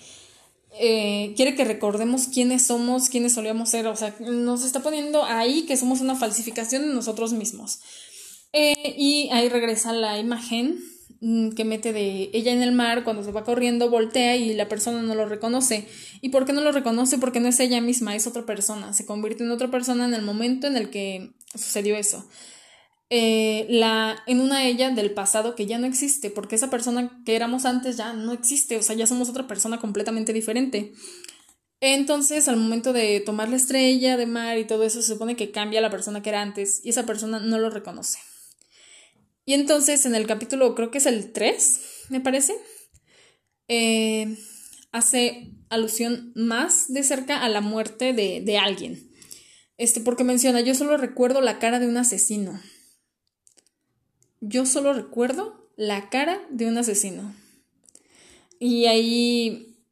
eh, 0.78 1.34
quiere 1.34 1.56
que 1.56 1.64
recordemos 1.64 2.28
quiénes 2.28 2.64
somos, 2.64 3.08
quiénes 3.08 3.34
solíamos 3.34 3.68
ser, 3.68 3.88
o 3.88 3.96
sea, 3.96 4.14
nos 4.20 4.62
está 4.62 4.78
poniendo 4.78 5.24
ahí 5.24 5.62
que 5.62 5.76
somos 5.76 6.00
una 6.00 6.14
falsificación 6.14 6.82
de 6.82 6.94
nosotros 6.94 7.32
mismos. 7.32 7.80
Eh, 8.52 8.94
y 8.96 9.28
ahí 9.32 9.48
regresa 9.48 9.92
la 9.92 10.20
imagen 10.20 10.78
que 11.20 11.64
mete 11.64 11.92
de 11.92 12.30
ella 12.32 12.52
en 12.52 12.62
el 12.62 12.72
mar, 12.72 13.04
cuando 13.04 13.22
se 13.22 13.32
va 13.32 13.44
corriendo, 13.44 13.90
voltea 13.90 14.36
y 14.36 14.54
la 14.54 14.68
persona 14.68 15.02
no 15.02 15.14
lo 15.14 15.26
reconoce. 15.26 15.86
¿Y 16.22 16.30
por 16.30 16.46
qué 16.46 16.52
no 16.52 16.62
lo 16.62 16.72
reconoce? 16.72 17.18
Porque 17.18 17.40
no 17.40 17.48
es 17.48 17.60
ella 17.60 17.80
misma, 17.80 18.16
es 18.16 18.26
otra 18.26 18.46
persona. 18.46 18.94
Se 18.94 19.04
convierte 19.04 19.44
en 19.44 19.50
otra 19.50 19.70
persona 19.70 20.06
en 20.06 20.14
el 20.14 20.22
momento 20.22 20.66
en 20.66 20.76
el 20.76 20.88
que 20.88 21.32
sucedió 21.54 21.96
eso. 21.96 22.26
Eh, 23.10 23.66
la, 23.68 24.22
en 24.26 24.40
una 24.40 24.64
ella 24.64 24.90
del 24.90 25.12
pasado 25.12 25.56
que 25.56 25.66
ya 25.66 25.78
no 25.78 25.86
existe, 25.86 26.30
porque 26.30 26.54
esa 26.54 26.70
persona 26.70 27.22
que 27.26 27.36
éramos 27.36 27.66
antes 27.66 27.96
ya 27.96 28.12
no 28.12 28.32
existe, 28.32 28.76
o 28.76 28.82
sea, 28.82 28.94
ya 28.94 29.06
somos 29.06 29.28
otra 29.28 29.46
persona 29.46 29.78
completamente 29.78 30.32
diferente. 30.32 30.92
Entonces, 31.80 32.48
al 32.48 32.56
momento 32.56 32.92
de 32.92 33.20
tomar 33.20 33.48
la 33.48 33.56
estrella 33.56 34.16
de 34.16 34.26
mar 34.26 34.58
y 34.58 34.66
todo 34.66 34.84
eso, 34.84 35.02
se 35.02 35.12
supone 35.12 35.36
que 35.36 35.50
cambia 35.50 35.80
la 35.80 35.90
persona 35.90 36.22
que 36.22 36.28
era 36.30 36.40
antes 36.40 36.80
y 36.84 36.90
esa 36.90 37.04
persona 37.04 37.40
no 37.40 37.58
lo 37.58 37.68
reconoce. 37.68 38.18
Y 39.50 39.54
entonces 39.54 40.06
en 40.06 40.14
el 40.14 40.28
capítulo, 40.28 40.76
creo 40.76 40.92
que 40.92 40.98
es 40.98 41.06
el 41.06 41.32
3, 41.32 41.80
me 42.08 42.20
parece, 42.20 42.54
eh, 43.66 44.36
hace 44.92 45.50
alusión 45.68 46.30
más 46.36 46.86
de 46.86 47.02
cerca 47.02 47.42
a 47.42 47.48
la 47.48 47.60
muerte 47.60 48.12
de, 48.12 48.42
de 48.42 48.58
alguien. 48.58 49.10
Este, 49.76 50.00
porque 50.00 50.22
menciona, 50.22 50.60
yo 50.60 50.76
solo 50.76 50.96
recuerdo 50.96 51.40
la 51.40 51.58
cara 51.58 51.80
de 51.80 51.88
un 51.88 51.96
asesino. 51.96 52.62
Yo 54.40 54.66
solo 54.66 54.92
recuerdo 54.92 55.68
la 55.76 56.10
cara 56.10 56.40
de 56.50 56.66
un 56.66 56.78
asesino. 56.78 57.34
Y 58.60 58.86
ahí 58.86 59.84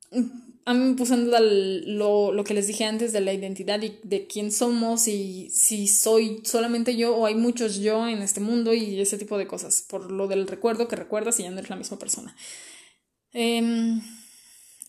a 0.68 0.74
mí 0.74 0.84
me 0.84 0.96
puso 0.96 1.14
en 1.14 1.24
duda 1.24 1.40
lo, 1.40 2.30
lo, 2.30 2.44
que 2.44 2.52
les 2.52 2.66
dije 2.66 2.84
antes 2.84 3.14
de 3.14 3.22
la 3.22 3.32
identidad 3.32 3.80
y 3.80 3.98
de 4.02 4.26
quién 4.26 4.52
somos 4.52 5.08
y 5.08 5.48
si 5.48 5.88
soy 5.88 6.42
solamente 6.44 6.94
yo 6.94 7.16
o 7.16 7.24
hay 7.24 7.34
muchos 7.34 7.76
yo 7.76 8.06
en 8.06 8.20
este 8.20 8.40
mundo 8.40 8.74
y 8.74 9.00
ese 9.00 9.16
tipo 9.16 9.38
de 9.38 9.46
cosas, 9.46 9.86
por 9.88 10.12
lo 10.12 10.28
del 10.28 10.46
recuerdo 10.46 10.86
que 10.86 10.94
recuerdas 10.94 11.40
y 11.40 11.44
ya 11.44 11.50
no 11.50 11.56
eres 11.56 11.70
la 11.70 11.76
misma 11.76 11.98
persona. 11.98 12.36
Em, 13.32 14.02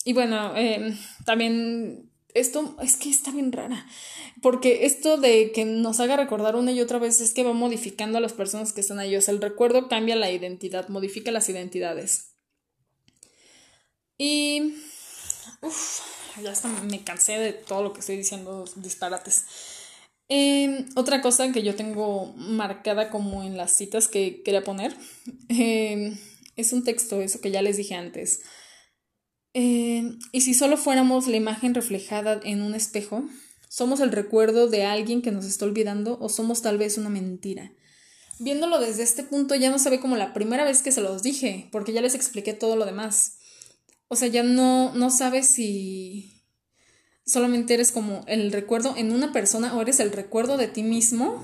y 0.03 0.11
bueno, 0.11 0.53
em, 0.57 0.97
también 1.23 2.11
esto 2.33 2.75
es 2.81 2.97
que 2.97 3.09
está 3.09 3.31
bien 3.31 3.53
rara, 3.53 3.87
porque 4.41 4.85
esto 4.85 5.15
de 5.15 5.53
que 5.53 5.63
nos 5.63 6.01
haga 6.01 6.17
recordar 6.17 6.57
una 6.57 6.73
y 6.73 6.81
otra 6.81 6.99
vez 6.99 7.21
es 7.21 7.33
que 7.33 7.43
va 7.45 7.53
modificando 7.53 8.17
a 8.17 8.21
las 8.21 8.33
personas 8.33 8.73
que 8.73 8.81
están 8.81 8.99
ahí, 8.99 9.15
o 9.15 9.21
sea, 9.21 9.33
el 9.33 9.41
recuerdo 9.41 9.87
cambia 9.87 10.17
la 10.17 10.29
identidad, 10.29 10.89
modifica 10.89 11.31
las 11.31 11.47
identidades. 11.47 12.33
Y 14.17 14.73
Uf, 15.61 16.01
ya 16.41 16.53
me 16.83 17.03
cansé 17.03 17.33
de 17.37 17.53
todo 17.53 17.83
lo 17.83 17.93
que 17.93 17.99
estoy 17.99 18.17
diciendo, 18.17 18.65
disparates. 18.75 19.45
Em, 20.27 20.85
otra 20.95 21.21
cosa 21.21 21.51
que 21.51 21.63
yo 21.63 21.75
tengo 21.75 22.33
marcada 22.37 23.09
como 23.09 23.41
en 23.43 23.57
las 23.57 23.75
citas 23.75 24.07
que 24.07 24.43
quería 24.43 24.63
poner 24.63 24.95
em, 25.49 26.17
es 26.55 26.71
un 26.71 26.83
texto, 26.83 27.19
eso 27.21 27.41
que 27.41 27.49
ya 27.51 27.63
les 27.63 27.77
dije 27.77 27.95
antes. 27.95 28.41
Em, 29.53 30.19
y 30.31 30.41
si 30.41 30.53
solo 30.53 30.77
fuéramos 30.77 31.27
la 31.27 31.37
imagen 31.37 31.73
reflejada 31.73 32.39
en 32.43 32.61
un 32.61 32.75
espejo, 32.75 33.23
¿somos 33.69 33.99
el 34.01 34.11
recuerdo 34.11 34.67
de 34.67 34.85
alguien 34.85 35.23
que 35.23 35.31
nos 35.31 35.45
está 35.45 35.65
olvidando 35.65 36.19
o 36.21 36.29
somos 36.29 36.61
tal 36.61 36.77
vez 36.77 36.99
una 36.99 37.09
mentira? 37.09 37.71
Viéndolo 38.37 38.79
desde 38.79 39.03
este 39.03 39.23
punto 39.23 39.55
ya 39.55 39.71
no 39.71 39.79
se 39.79 39.89
ve 39.89 39.99
como 39.99 40.15
la 40.15 40.33
primera 40.33 40.63
vez 40.63 40.83
que 40.83 40.91
se 40.91 41.01
los 41.01 41.23
dije, 41.23 41.67
porque 41.71 41.91
ya 41.91 42.01
les 42.01 42.13
expliqué 42.13 42.53
todo 42.53 42.75
lo 42.75 42.85
demás. 42.85 43.38
O 44.09 44.15
sea, 44.15 44.27
ya 44.27 44.43
no, 44.43 44.93
no 44.93 45.09
sabes 45.09 45.47
si 45.47 46.43
solamente 47.25 47.73
eres 47.75 47.91
como 47.91 48.23
el 48.27 48.51
recuerdo 48.51 48.95
en 48.97 49.13
una 49.13 49.31
persona 49.31 49.73
o 49.75 49.81
eres 49.81 49.99
el 50.01 50.11
recuerdo 50.11 50.57
de 50.57 50.67
ti 50.67 50.83
mismo 50.83 51.43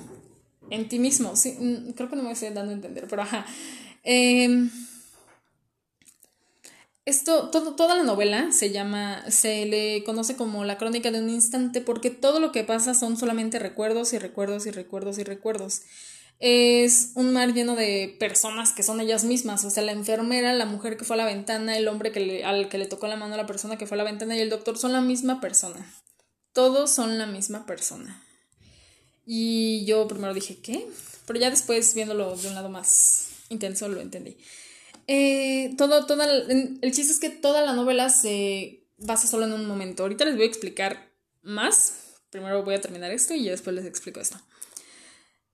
en 0.70 0.88
ti 0.88 1.00
mismo. 1.00 1.36
Sí, 1.36 1.58
mm, 1.60 1.92
creo 1.92 2.10
que 2.10 2.16
no 2.16 2.24
me 2.24 2.32
estoy 2.32 2.50
dando 2.50 2.72
a 2.72 2.76
entender, 2.76 3.08
pero 3.10 3.22
ajá. 3.22 3.46
Em, 4.04 4.70
esto, 7.06 7.50
todo, 7.50 7.76
toda 7.76 7.96
la 7.96 8.04
novela 8.04 8.52
se 8.52 8.72
llama, 8.72 9.24
se 9.30 9.66
le 9.66 10.04
conoce 10.04 10.36
como 10.36 10.66
la 10.66 10.78
crónica 10.78 11.12
de 11.12 11.22
un 11.22 11.30
instante 11.30 11.82
porque 11.82 12.10
todo 12.10 12.40
lo 12.40 12.52
que 12.52 12.64
pasa 12.64 12.94
son 12.96 13.18
solamente 13.18 13.60
recuerdos 13.60 14.14
y 14.14 14.18
recuerdos 14.18 14.66
y 14.66 14.72
recuerdos 14.72 15.20
y 15.20 15.24
recuerdos 15.24 15.82
es 16.40 17.12
un 17.16 17.32
mar 17.34 17.54
lleno 17.54 17.76
de 17.76 18.16
personas 18.20 18.74
que 18.74 18.84
son 18.84 19.00
ellas 19.00 19.24
mismas, 19.24 19.64
o 19.66 19.70
sea, 19.70 19.84
la 19.84 19.94
enfermera, 19.94 20.54
la 20.54 20.66
mujer 20.66 20.98
que 20.98 21.06
fue 21.06 21.16
a 21.16 21.18
la 21.18 21.26
ventana, 21.26 21.78
el 21.78 21.88
hombre 21.88 22.12
que 22.12 22.44
al 22.44 22.70
que 22.70 22.78
le 22.78 22.88
tocó 22.88 23.08
la 23.08 23.16
mano 23.16 23.34
a 23.36 23.38
la 23.38 23.46
persona 23.46 23.78
que 23.78 23.88
fue 23.88 23.96
a 23.96 24.00
la 24.00 24.04
ventana 24.04 24.36
y 24.36 24.42
el 24.42 24.50
doctor 24.50 24.78
son 24.78 24.92
la 24.92 25.02
misma 25.02 25.40
persona. 25.42 25.94
Todos 26.54 26.92
son 26.92 27.18
la 27.18 27.26
misma 27.26 27.66
persona. 27.66 28.22
Y 29.26 29.86
yo 29.86 30.08
primero 30.08 30.34
dije, 30.34 30.58
¿qué? 30.62 30.86
Pero 31.26 31.40
ya 31.40 31.50
después, 31.50 31.94
viéndolo 31.96 32.36
de 32.36 32.48
un 32.48 32.56
lado 32.56 32.70
más 32.70 33.30
intenso, 33.50 33.88
lo 33.88 34.00
entendí. 34.02 34.38
eh, 35.08 35.74
todo, 35.78 36.06
toda, 36.06 36.26
el 36.26 36.80
el 36.82 36.92
chiste 36.94 37.12
es 37.14 37.20
que 37.20 37.30
toda 37.30 37.62
la 37.62 37.74
novela 37.74 38.10
se 38.10 38.84
basa 38.98 39.28
solo 39.28 39.46
en 39.46 39.54
un 39.54 39.66
momento. 39.68 40.04
Ahorita 40.04 40.26
les 40.26 40.36
voy 40.36 40.44
a 40.44 40.48
explicar 40.48 41.12
más. 41.44 41.94
Primero 42.30 42.64
voy 42.64 42.76
a 42.76 42.82
terminar 42.82 43.12
esto 43.12 43.34
y 43.34 43.44
ya 43.46 43.52
después 43.52 43.76
les 43.76 43.86
explico 43.86 44.20
esto. 44.20 44.40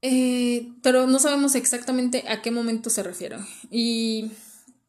Eh, 0.01 0.73
pero 0.81 1.07
no 1.07 1.19
sabemos 1.19 1.55
exactamente 1.55 2.25
a 2.27 2.41
qué 2.41 2.51
momento 2.51 2.89
se 2.89 3.03
refiere. 3.03 3.37
Y 3.69 4.31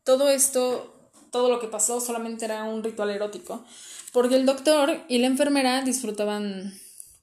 todo 0.04 0.28
esto, 0.30 1.10
todo 1.30 1.48
lo 1.48 1.60
que 1.60 1.68
pasó 1.68 2.00
solamente 2.00 2.44
era 2.44 2.64
un 2.64 2.82
ritual 2.82 3.10
erótico. 3.10 3.64
Porque 4.12 4.36
el 4.36 4.46
doctor 4.46 5.04
y 5.08 5.18
la 5.18 5.26
enfermera 5.26 5.82
disfrutaban 5.82 6.74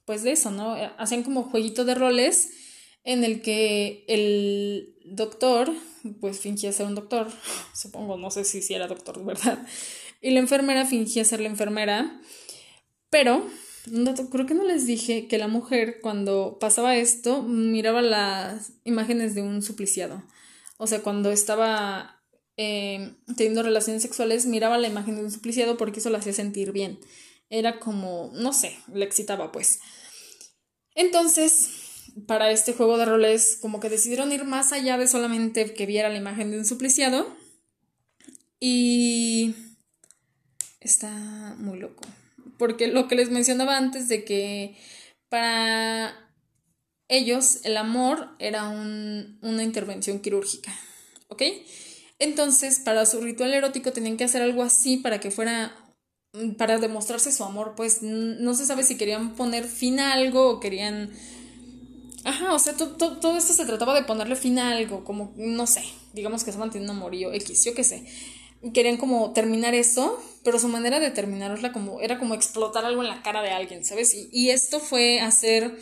pues 0.04 0.22
de 0.22 0.32
eso, 0.32 0.50
¿no? 0.50 0.74
Hacían 0.98 1.22
como 1.22 1.44
jueguito 1.44 1.84
de 1.84 1.94
roles 1.94 2.50
en 3.04 3.24
el 3.24 3.42
que 3.42 4.04
el 4.08 4.96
doctor 5.04 5.70
pues 6.20 6.40
fingía 6.40 6.72
ser 6.72 6.86
un 6.86 6.94
doctor, 6.94 7.28
supongo, 7.74 8.16
no 8.16 8.30
sé 8.30 8.44
si, 8.44 8.62
si 8.62 8.74
era 8.74 8.86
doctor 8.86 9.24
verdad, 9.24 9.64
y 10.20 10.30
la 10.30 10.40
enfermera 10.40 10.86
fingía 10.86 11.24
ser 11.24 11.40
la 11.40 11.48
enfermera, 11.48 12.20
pero 13.08 13.46
un 13.86 14.04
dato, 14.04 14.28
creo 14.28 14.46
que 14.46 14.54
no 14.54 14.64
les 14.64 14.86
dije 14.86 15.26
que 15.28 15.38
la 15.38 15.48
mujer 15.48 16.00
cuando 16.00 16.58
pasaba 16.60 16.96
esto 16.96 17.42
miraba 17.42 18.02
las 18.02 18.72
imágenes 18.84 19.34
de 19.34 19.42
un 19.42 19.62
supliciado. 19.62 20.22
O 20.76 20.86
sea, 20.86 21.02
cuando 21.02 21.30
estaba 21.30 22.22
eh, 22.56 23.14
teniendo 23.36 23.62
relaciones 23.62 24.02
sexuales, 24.02 24.46
miraba 24.46 24.78
la 24.78 24.88
imagen 24.88 25.16
de 25.16 25.24
un 25.24 25.30
supliciado 25.30 25.76
porque 25.76 26.00
eso 26.00 26.10
la 26.10 26.18
hacía 26.18 26.32
sentir 26.32 26.72
bien. 26.72 26.98
Era 27.48 27.80
como, 27.80 28.30
no 28.34 28.52
sé, 28.52 28.76
le 28.92 29.04
excitaba 29.04 29.50
pues. 29.50 29.80
Entonces, 30.94 31.70
para 32.26 32.50
este 32.50 32.72
juego 32.72 32.98
de 32.98 33.06
roles, 33.06 33.58
como 33.60 33.80
que 33.80 33.88
decidieron 33.88 34.32
ir 34.32 34.44
más 34.44 34.72
allá 34.72 34.98
de 34.98 35.08
solamente 35.08 35.72
que 35.72 35.86
viera 35.86 36.08
la 36.08 36.18
imagen 36.18 36.50
de 36.50 36.58
un 36.58 36.66
supliciado. 36.66 37.34
Y 38.58 39.54
está 40.80 41.10
muy 41.58 41.78
loco. 41.78 42.02
Porque 42.60 42.86
lo 42.86 43.08
que 43.08 43.16
les 43.16 43.30
mencionaba 43.30 43.76
antes 43.76 44.06
de 44.08 44.24
que 44.24 44.76
para 45.30 46.14
ellos 47.08 47.60
el 47.64 47.76
amor 47.76 48.28
era 48.38 48.68
un- 48.68 49.38
una 49.42 49.64
intervención 49.64 50.20
quirúrgica. 50.20 50.72
¿Ok? 51.28 51.42
Entonces, 52.20 52.78
para 52.80 53.06
su 53.06 53.20
ritual 53.22 53.54
erótico 53.54 53.92
tenían 53.92 54.16
que 54.18 54.24
hacer 54.24 54.42
algo 54.42 54.62
así 54.62 54.98
para 54.98 55.18
que 55.20 55.30
fuera 55.32 55.74
para 56.58 56.78
demostrarse 56.78 57.32
su 57.32 57.42
amor, 57.42 57.74
pues 57.76 58.02
no 58.02 58.54
se 58.54 58.64
sabe 58.64 58.84
si 58.84 58.96
querían 58.96 59.34
poner 59.34 59.64
fin 59.64 59.98
a 59.98 60.12
algo 60.12 60.48
o 60.48 60.60
querían 60.60 61.10
Ajá, 62.24 62.52
o 62.54 62.58
sea, 62.58 62.74
to- 62.76 62.96
to- 62.96 63.16
todo 63.18 63.36
esto 63.36 63.52
se 63.54 63.64
trataba 63.64 63.94
de 63.94 64.04
ponerle 64.04 64.36
fin 64.36 64.58
a 64.58 64.72
algo, 64.72 65.04
como, 65.04 65.32
no 65.36 65.66
sé, 65.66 65.82
digamos 66.12 66.44
que 66.44 66.52
se 66.52 66.58
mantiene 66.58 66.90
un 66.90 66.96
X, 67.32 67.64
yo 67.64 67.74
qué 67.74 67.82
sé. 67.82 68.04
Querían 68.74 68.98
como 68.98 69.32
terminar 69.32 69.74
eso, 69.74 70.22
pero 70.44 70.58
su 70.58 70.68
manera 70.68 71.00
de 71.00 71.10
terminarla 71.10 71.72
como, 71.72 72.00
era 72.00 72.18
como 72.18 72.34
explotar 72.34 72.84
algo 72.84 73.02
en 73.02 73.08
la 73.08 73.22
cara 73.22 73.42
de 73.42 73.50
alguien, 73.50 73.84
¿sabes? 73.84 74.14
Y, 74.14 74.28
y 74.32 74.50
esto 74.50 74.80
fue 74.80 75.20
hacer 75.20 75.78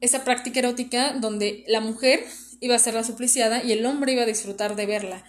esa 0.00 0.24
práctica 0.24 0.60
erótica 0.60 1.12
donde 1.12 1.64
la 1.66 1.80
mujer 1.80 2.24
iba 2.60 2.74
a 2.74 2.78
ser 2.78 2.94
la 2.94 3.04
supliciada 3.04 3.62
y 3.62 3.72
el 3.72 3.84
hombre 3.84 4.12
iba 4.12 4.22
a 4.22 4.26
disfrutar 4.26 4.76
de 4.76 4.86
verla. 4.86 5.24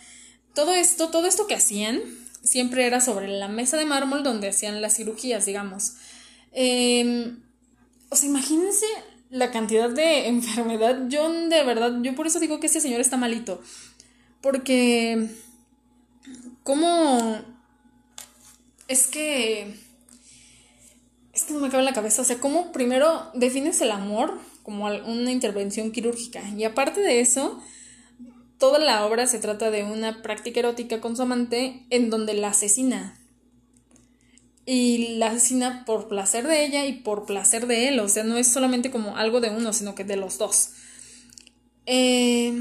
Todo 0.54 0.74
esto, 0.74 1.10
todo 1.10 1.28
esto 1.28 1.48
que 1.48 1.56
hacían, 1.56 2.02
siempre 2.44 2.86
era 2.86 3.02
sobre 3.02 3.28
la 3.28 3.48
mesa 3.48 3.78
de 3.78 3.86
mármol 3.86 4.24
donde 4.24 4.50
hacían 4.50 4.82
las 4.82 4.96
cirugías, 4.96 5.46
digamos. 5.46 5.94
Em, 6.52 7.40
o 8.10 8.16
sea, 8.16 8.30
imagínense 8.30 8.86
la 9.30 9.52
cantidad 9.52 9.90
de 9.90 10.28
enfermedad. 10.28 11.08
Yo, 11.10 11.32
de 11.32 11.64
verdad, 11.64 12.00
yo 12.02 12.16
por 12.16 12.28
eso 12.28 12.40
digo 12.40 12.60
que 12.60 12.68
este 12.68 12.82
señor 12.82 13.02
está 13.02 13.18
malito. 13.18 13.62
Porque. 14.42 15.30
¿Cómo.? 16.70 17.42
Es 18.88 19.08
que. 19.08 19.74
Es 21.34 21.42
que 21.42 21.54
no 21.54 21.62
me 21.62 21.70
cabe 21.70 21.80
en 21.80 21.86
la 21.86 21.94
cabeza. 21.94 22.22
O 22.22 22.26
sea, 22.26 22.38
¿cómo 22.38 22.72
primero 22.72 23.32
defines 23.34 23.82
el 23.82 23.90
amor 23.90 24.40
como 24.62 24.86
una 24.86 25.32
intervención 25.32 25.92
quirúrgica? 25.92 26.48
Y 26.56 26.66
aparte 26.66 27.02
de 27.02 27.22
eso, 27.22 27.60
toda 28.60 28.78
la 28.78 29.04
obra 29.04 29.26
se 29.26 29.40
trata 29.40 29.72
de 29.72 29.84
una 29.84 30.22
práctica 30.22 30.60
erótica 30.60 31.02
con 31.02 31.16
su 31.16 31.24
amante 31.24 31.88
en 31.90 32.12
donde 32.12 32.36
la 32.36 32.50
asesina 32.50 33.20
y 34.68 35.16
la 35.18 35.32
asesina 35.32 35.86
por 35.88 36.08
placer 36.08 36.48
de 36.48 36.66
ella 36.66 36.86
y 36.86 37.00
por 37.00 37.26
placer 37.26 37.66
de 37.66 37.88
él. 37.88 38.00
O 38.00 38.10
sea, 38.10 38.24
no 38.24 38.38
es 38.38 38.48
solamente 38.48 38.92
como 38.92 39.18
algo 39.18 39.42
de 39.42 39.50
uno, 39.50 39.74
sino 39.74 39.96
que 39.96 40.04
de 40.04 40.18
los 40.18 40.38
dos. 40.38 40.74
Eh, 41.88 42.54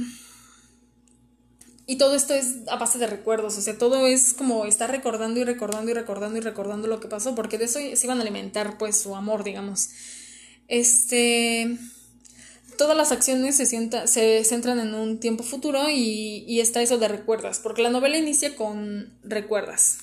y 1.89 1.97
todo 1.97 2.15
esto 2.15 2.35
es 2.35 2.69
a 2.69 2.77
base 2.77 2.99
de 2.99 3.09
recuerdos, 3.09 3.59
o 3.59 3.61
sea, 3.61 3.77
todo 3.77 4.07
es 4.07 4.33
como 4.33 4.67
estar 4.67 4.89
recordando 4.89 5.41
y 5.41 5.45
recordando 5.45 5.91
y 5.91 5.95
recordando 5.95 6.39
y 6.39 6.41
recordando 6.41 6.87
lo 6.87 7.01
que 7.01 7.09
pasó, 7.09 7.35
porque 7.35 7.59
de 7.59 7.65
eso 7.65 7.81
se 7.81 8.07
iban 8.07 8.19
a 8.19 8.23
alimentar 8.23 8.79
pues 8.79 8.97
su 9.01 9.17
amor, 9.17 9.43
digamos. 9.43 9.89
Este... 10.69 11.77
Todas 12.77 12.97
las 12.97 13.11
acciones 13.11 13.57
se, 13.57 13.67
sienta- 13.67 14.07
se 14.07 14.45
centran 14.45 14.79
en 14.79 14.95
un 14.95 15.19
tiempo 15.19 15.43
futuro 15.43 15.91
y, 15.91 16.45
y 16.47 16.61
está 16.61 16.81
eso 16.81 16.97
de 16.97 17.09
recuerdas, 17.09 17.59
porque 17.59 17.83
la 17.83 17.91
novela 17.91 18.17
inicia 18.19 18.55
con 18.55 19.13
recuerdas. 19.25 19.99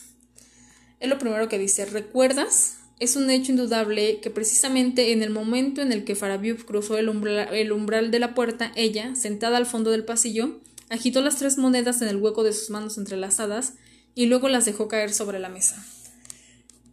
Es 1.00 1.08
lo 1.08 1.18
primero 1.18 1.48
que 1.48 1.58
dice. 1.58 1.86
¿Recuerdas? 1.86 2.76
Es 3.00 3.16
un 3.16 3.30
hecho 3.30 3.54
indudable 3.54 4.20
que 4.20 4.30
precisamente 4.30 5.14
en 5.14 5.24
el 5.24 5.30
momento 5.30 5.82
en 5.82 5.94
el 5.94 6.04
que 6.04 6.16
Farabiuf 6.16 6.66
cruzó 6.66 6.98
el 6.98 7.08
umbral, 7.08 7.54
el 7.56 7.72
umbral 7.72 8.12
de 8.12 8.20
la 8.20 8.34
puerta, 8.34 8.74
ella, 8.76 9.16
sentada 9.16 9.56
al 9.56 9.66
fondo 9.66 9.92
del 9.92 10.04
pasillo, 10.04 10.60
agitó 10.90 11.22
las 11.22 11.38
tres 11.38 11.58
monedas 11.58 12.02
en 12.02 12.08
el 12.08 12.18
hueco 12.18 12.44
de 12.44 12.54
sus 12.54 12.70
manos 12.70 12.98
entrelazadas 12.98 13.74
y 14.14 14.28
luego 14.28 14.50
las 14.50 14.66
dejó 14.66 14.88
caer 14.88 15.14
sobre 15.14 15.40
la 15.40 15.50
mesa. 15.50 15.84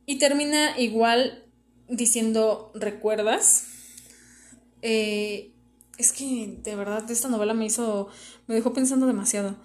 Y 0.07 0.19
termina 0.19 0.79
igual 0.79 1.45
diciendo 1.89 2.73
¿recuerdas? 2.75 3.67
Eh, 4.83 5.53
es 5.99 6.13
que 6.13 6.59
de 6.63 6.75
verdad 6.75 7.09
esta 7.11 7.29
novela 7.29 7.55
me 7.55 7.67
hizo, 7.67 8.09
me 8.47 8.55
dejó 8.55 8.73
pensando 8.73 9.07
demasiado. 9.07 9.57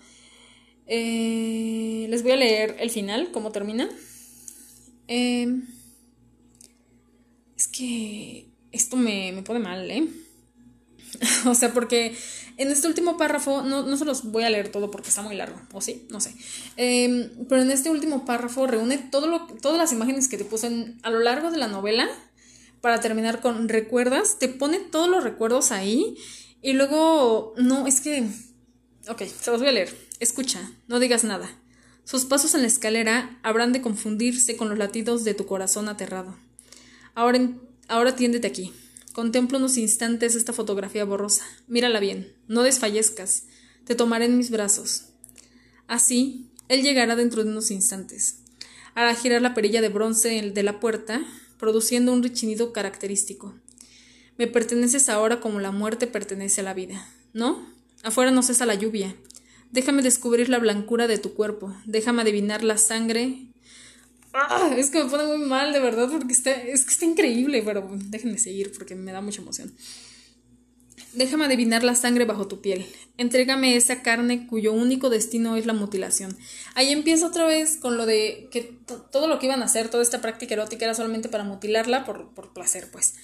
Eh, 0.86 2.08
les 2.10 2.24
voy 2.24 2.34
a 2.34 2.38
leer 2.38 2.78
el 2.80 2.92
final, 2.92 3.32
cómo 3.32 3.52
termina. 3.52 3.90
Eh, 5.08 5.62
es 7.58 7.68
que 7.68 8.50
esto 8.72 8.98
me, 8.98 9.32
me 9.32 9.42
pone 9.42 9.60
mal, 9.60 9.90
¿eh? 9.90 10.08
o 11.46 11.56
sea, 11.56 11.74
porque 11.74 12.16
en 12.58 12.70
este 12.72 12.88
último 12.88 13.17
párrafo, 13.17 13.62
no, 13.62 13.84
no 13.84 13.98
se 13.98 14.06
los 14.06 14.24
voy 14.32 14.43
a 14.43 14.50
leer 14.50 14.72
todo 14.72 14.89
porque 14.91 15.10
está 15.10 15.22
muy 15.22 15.36
largo, 15.36 15.60
o 15.74 15.82
sí, 15.82 16.08
no 16.10 16.20
sé. 16.20 16.34
Eh, 16.76 17.32
pero 17.48 17.62
en 17.62 17.72
este 17.72 17.89
último 17.89 18.26
párrafo 18.26 18.67
reúne 18.67 18.98
todo 18.98 19.28
lo, 19.28 19.46
todas 19.62 19.78
las 19.78 19.91
imágenes 19.91 20.28
que 20.28 20.38
te 20.38 20.46
puse 20.46 20.67
en- 20.67 21.00
a 21.04 21.10
lo 21.10 21.20
largo 21.20 21.52
de 21.52 21.58
la 21.58 21.67
novela 21.67 22.08
para 22.82 23.00
terminar 23.00 23.41
con 23.41 23.70
recuerdas, 23.70 24.38
te 24.39 24.48
pone 24.50 24.80
todos 24.80 25.08
los 25.10 25.24
recuerdos 25.24 25.72
ahí 25.72 26.17
y 26.62 26.74
luego, 26.74 27.54
no, 27.58 27.86
es 27.88 28.02
que, 28.02 28.28
ok, 29.08 29.22
se 29.24 29.52
los 29.52 29.60
voy 29.60 29.70
a 29.70 29.74
leer. 29.74 29.96
Escucha, 30.20 30.72
no 30.88 31.00
digas 31.00 31.24
nada. 31.24 31.50
Sus 32.04 32.26
pasos 32.26 32.56
en 32.56 32.62
la 32.62 32.67
escalera 32.67 33.39
habrán 33.43 33.74
de 33.74 33.82
confundirse 33.82 34.58
con 34.58 34.70
los 34.70 34.78
latidos 34.78 35.24
de 35.24 35.34
tu 35.34 35.46
corazón 35.46 35.89
aterrado. 35.89 36.36
Ahora, 37.13 37.39
ahora 37.88 38.15
tiéndete 38.15 38.48
aquí. 38.48 38.74
Contemplo 39.18 39.58
unos 39.58 39.80
instantes 39.80 40.36
esta 40.36 40.54
fotografía 40.54 41.04
borrosa. 41.04 41.44
Mírala 41.66 42.00
bien, 42.00 42.36
no 42.48 42.62
desfallezcas. 42.62 43.46
Te 43.84 43.96
tomaré 43.96 44.26
en 44.26 44.38
mis 44.38 44.52
brazos. 44.52 45.06
Así, 45.88 46.52
él 46.68 46.84
llegará 46.84 47.16
dentro 47.16 47.44
de 47.44 47.50
unos 47.50 47.72
instantes. 47.72 48.42
Hará 48.94 49.16
girar 49.16 49.42
la 49.42 49.56
perilla 49.56 49.82
de 49.82 49.90
bronce 49.90 50.52
de 50.52 50.62
la 50.62 50.80
puerta, 50.80 51.26
produciendo 51.58 52.14
un 52.14 52.22
rechinido 52.22 52.72
característico. 52.72 53.56
Me 54.38 54.46
perteneces 54.46 55.10
ahora 55.10 55.40
como 55.40 55.60
la 55.60 55.72
muerte 55.72 56.06
pertenece 56.06 56.62
a 56.62 56.66
la 56.66 56.76
vida, 56.76 57.10
¿no? 57.34 57.74
Afuera 58.04 58.30
no 58.30 58.44
cesa 58.44 58.68
la 58.68 58.76
lluvia. 58.76 59.16
Déjame 59.72 60.04
descubrir 60.04 60.48
la 60.48 60.60
blancura 60.60 61.08
de 61.08 61.18
tu 61.18 61.34
cuerpo. 61.34 61.76
Déjame 61.88 62.22
adivinar 62.22 62.64
la 62.64 62.78
sangre. 62.78 63.48
Ah, 64.34 64.72
es 64.78 64.90
que 64.92 65.04
me 65.04 65.10
pone 65.10 65.26
muy 65.26 65.40
mal, 65.48 65.74
de 65.74 65.80
verdad, 65.80 66.10
porque 66.12 66.34
está, 66.34 66.52
es 66.52 66.84
que 66.86 66.92
está 66.92 67.06
increíble, 67.06 67.62
pero 67.66 67.88
déjenme 67.92 68.38
seguir 68.38 68.72
porque 68.78 68.94
me 68.96 69.12
da 69.12 69.22
mucha 69.22 69.42
emoción. 69.42 69.74
Déjame 71.13 71.46
adivinar 71.46 71.84
la 71.84 71.96
sangre 71.96 72.26
bajo 72.26 72.48
tu 72.48 72.62
piel. 72.62 72.86
Entrégame 73.18 73.76
esa 73.76 74.04
carne 74.04 74.46
cuyo 74.46 74.74
único 74.74 75.10
destino 75.10 75.56
es 75.56 75.66
la 75.66 75.74
mutilación. 75.74 76.38
Ahí 76.76 76.92
empieza 76.92 77.26
otra 77.28 77.46
vez 77.46 77.78
con 77.78 77.98
lo 77.98 78.06
de 78.06 78.50
que 78.52 78.62
to- 78.86 79.02
todo 79.12 79.28
lo 79.28 79.40
que 79.40 79.48
iban 79.48 79.62
a 79.62 79.66
hacer, 79.66 79.90
toda 79.90 80.04
esta 80.04 80.22
práctica 80.22 80.54
erótica 80.54 80.86
era 80.86 80.94
solamente 80.94 81.30
para 81.30 81.44
mutilarla 81.44 82.06
por, 82.06 82.34
por 82.36 82.54
placer, 82.54 82.90
pues. 82.92 83.16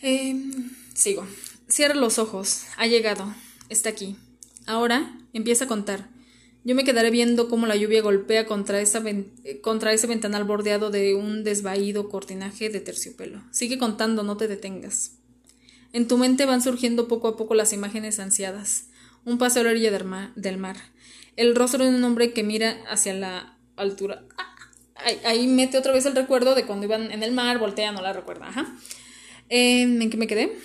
Em, 0.00 0.70
sigo. 0.94 1.26
Cierra 1.68 1.94
los 1.94 2.18
ojos. 2.18 2.62
Ha 2.76 2.86
llegado. 2.86 3.32
Está 3.68 3.90
aquí. 3.90 4.16
Ahora 4.66 5.16
empieza 5.32 5.64
a 5.64 5.68
contar. 5.68 6.08
Yo 6.64 6.74
me 6.74 6.84
quedaré 6.84 7.10
viendo 7.10 7.50
cómo 7.50 7.66
la 7.66 7.76
lluvia 7.76 8.00
golpea 8.00 8.46
contra, 8.46 8.80
esa 8.80 9.02
eh, 9.06 9.60
contra 9.60 9.92
ese 9.92 10.06
ventanal 10.06 10.44
bordeado 10.44 10.90
de 10.90 11.14
un 11.14 11.44
desvaído 11.44 12.08
cortinaje 12.08 12.70
de 12.70 12.80
terciopelo. 12.80 13.42
Sigue 13.50 13.76
contando, 13.76 14.22
no 14.22 14.38
te 14.38 14.48
detengas. 14.48 15.18
En 15.92 16.08
tu 16.08 16.16
mente 16.16 16.46
van 16.46 16.62
surgiendo 16.62 17.06
poco 17.06 17.28
a 17.28 17.36
poco 17.36 17.54
las 17.54 17.74
imágenes 17.74 18.18
ansiadas. 18.18 18.86
Un 19.26 19.36
paseo 19.36 19.60
a 19.60 19.64
la 19.64 19.70
orilla 19.72 19.90
del 19.90 20.56
mar. 20.56 20.76
El 21.36 21.54
rostro 21.54 21.84
de 21.84 21.90
un 21.90 22.02
hombre 22.02 22.32
que 22.32 22.42
mira 22.42 22.78
hacia 22.88 23.12
la 23.12 23.58
altura. 23.76 24.24
Ah, 24.38 24.54
ahí, 24.96 25.20
ahí 25.24 25.46
mete 25.46 25.76
otra 25.76 25.92
vez 25.92 26.06
el 26.06 26.16
recuerdo 26.16 26.54
de 26.54 26.64
cuando 26.64 26.86
iban 26.86 27.10
en 27.12 27.22
el 27.22 27.32
mar, 27.32 27.58
voltea, 27.58 27.92
no 27.92 28.00
la 28.00 28.14
recuerda. 28.14 28.48
Ajá. 28.48 28.74
Eh, 29.50 29.82
¿En 29.82 30.08
qué 30.10 30.16
me 30.16 30.26
quedé? 30.26 30.56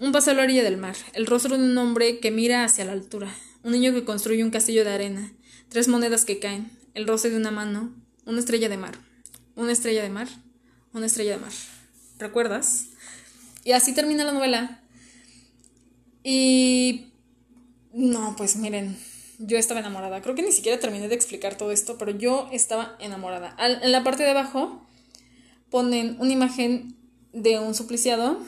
Un 0.00 0.12
paseo 0.12 0.34
a 0.34 0.36
la 0.36 0.42
orilla 0.42 0.62
del 0.62 0.76
mar. 0.76 0.96
El 1.14 1.26
rostro 1.26 1.56
de 1.56 1.64
un 1.64 1.76
hombre 1.78 2.18
que 2.20 2.30
mira 2.30 2.64
hacia 2.64 2.84
la 2.84 2.92
altura. 2.92 3.34
Un 3.62 3.72
niño 3.72 3.92
que 3.92 4.04
construye 4.04 4.42
un 4.42 4.50
castillo 4.50 4.84
de 4.84 4.92
arena. 4.92 5.32
Tres 5.68 5.88
monedas 5.88 6.24
que 6.24 6.38
caen. 6.38 6.70
El 6.94 7.06
roce 7.06 7.30
de 7.30 7.36
una 7.36 7.50
mano. 7.50 7.94
Una 8.24 8.38
estrella 8.38 8.68
de 8.68 8.76
mar. 8.76 8.98
Una 9.56 9.72
estrella 9.72 10.02
de 10.02 10.10
mar. 10.10 10.28
Una 10.92 11.06
estrella 11.06 11.32
de 11.32 11.42
mar. 11.42 11.52
¿Recuerdas? 12.18 12.86
Y 13.64 13.72
así 13.72 13.94
termina 13.94 14.24
la 14.24 14.32
novela. 14.32 14.82
Y... 16.24 17.06
No, 17.92 18.34
pues 18.36 18.56
miren, 18.56 18.96
yo 19.38 19.58
estaba 19.58 19.80
enamorada. 19.80 20.22
Creo 20.22 20.34
que 20.34 20.42
ni 20.42 20.52
siquiera 20.52 20.78
terminé 20.78 21.08
de 21.08 21.14
explicar 21.14 21.56
todo 21.56 21.72
esto, 21.72 21.98
pero 21.98 22.12
yo 22.12 22.48
estaba 22.52 22.96
enamorada. 23.00 23.56
En 23.58 23.90
la 23.90 24.04
parte 24.04 24.22
de 24.22 24.30
abajo 24.30 24.86
ponen 25.70 26.16
una 26.20 26.32
imagen 26.32 26.96
de 27.32 27.58
un 27.58 27.74
supliciado, 27.74 28.38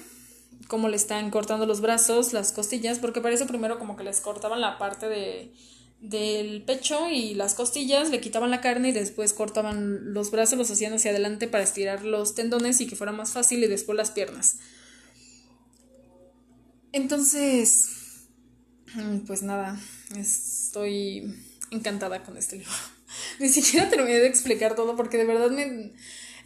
como 0.72 0.88
le 0.88 0.96
están 0.96 1.28
cortando 1.30 1.66
los 1.66 1.82
brazos, 1.82 2.32
las 2.32 2.50
costillas, 2.50 2.98
porque 2.98 3.20
parece 3.20 3.44
primero 3.44 3.78
como 3.78 3.94
que 3.94 4.04
les 4.04 4.22
cortaban 4.22 4.62
la 4.62 4.78
parte 4.78 5.06
de, 5.06 5.52
del 6.00 6.62
pecho 6.64 7.11
y 7.11 7.35
las 7.35 7.52
costillas, 7.52 8.08
le 8.08 8.22
quitaban 8.22 8.50
la 8.50 8.62
carne 8.62 8.88
y 8.88 8.92
después 8.92 9.35
cortaban 9.35 10.14
los 10.14 10.30
brazos, 10.30 10.56
los 10.56 10.70
hacían 10.70 10.94
hacia 10.94 11.11
adelante 11.11 11.46
para 11.46 11.62
estirar 11.62 12.06
los 12.06 12.35
tendones 12.35 12.80
y 12.80 12.87
que 12.87 12.96
fuera 12.96 13.12
más 13.12 13.32
fácil 13.32 13.62
y 13.62 13.66
después 13.66 13.98
las 13.98 14.12
piernas. 14.12 14.61
Entonces, 16.92 17.90
mm, 18.94 19.26
pues 19.26 19.42
nada, 19.42 19.78
estoy 20.16 21.35
encantada 21.70 22.22
con 22.22 22.38
este 22.38 22.56
libro. 22.56 22.72
Ni 23.40 23.50
siquiera 23.50 23.90
terminé 23.90 24.20
de 24.20 24.26
explicar 24.26 24.74
todo 24.74 24.96
porque 24.96 25.18
de 25.18 25.26
verdad 25.26 25.50
me... 25.50 25.92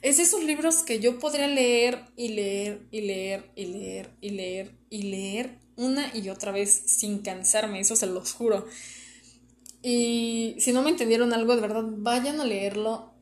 Es 0.02 0.18
esos 0.18 0.44
libros 0.44 0.82
que 0.82 1.00
yo 1.00 1.18
podría 1.18 1.48
leer 1.48 2.04
y 2.16 2.28
leer 2.28 2.86
y 2.90 3.00
leer 3.00 3.50
y 3.56 3.66
leer 3.66 4.10
y 4.20 4.30
leer 4.30 4.74
y 4.90 5.02
leer 5.02 5.58
una 5.76 6.10
y 6.14 6.28
otra 6.28 6.52
vez 6.52 6.70
sin 6.86 7.18
cansarme, 7.18 7.80
eso 7.80 7.96
se 7.96 8.06
los 8.06 8.32
juro. 8.32 8.66
Y 9.82 10.56
si 10.58 10.72
no 10.72 10.82
me 10.82 10.90
entendieron 10.90 11.32
algo, 11.32 11.54
de 11.54 11.60
verdad, 11.60 11.84
vayan 11.86 12.40
a 12.40 12.44
leerlo 12.44 13.12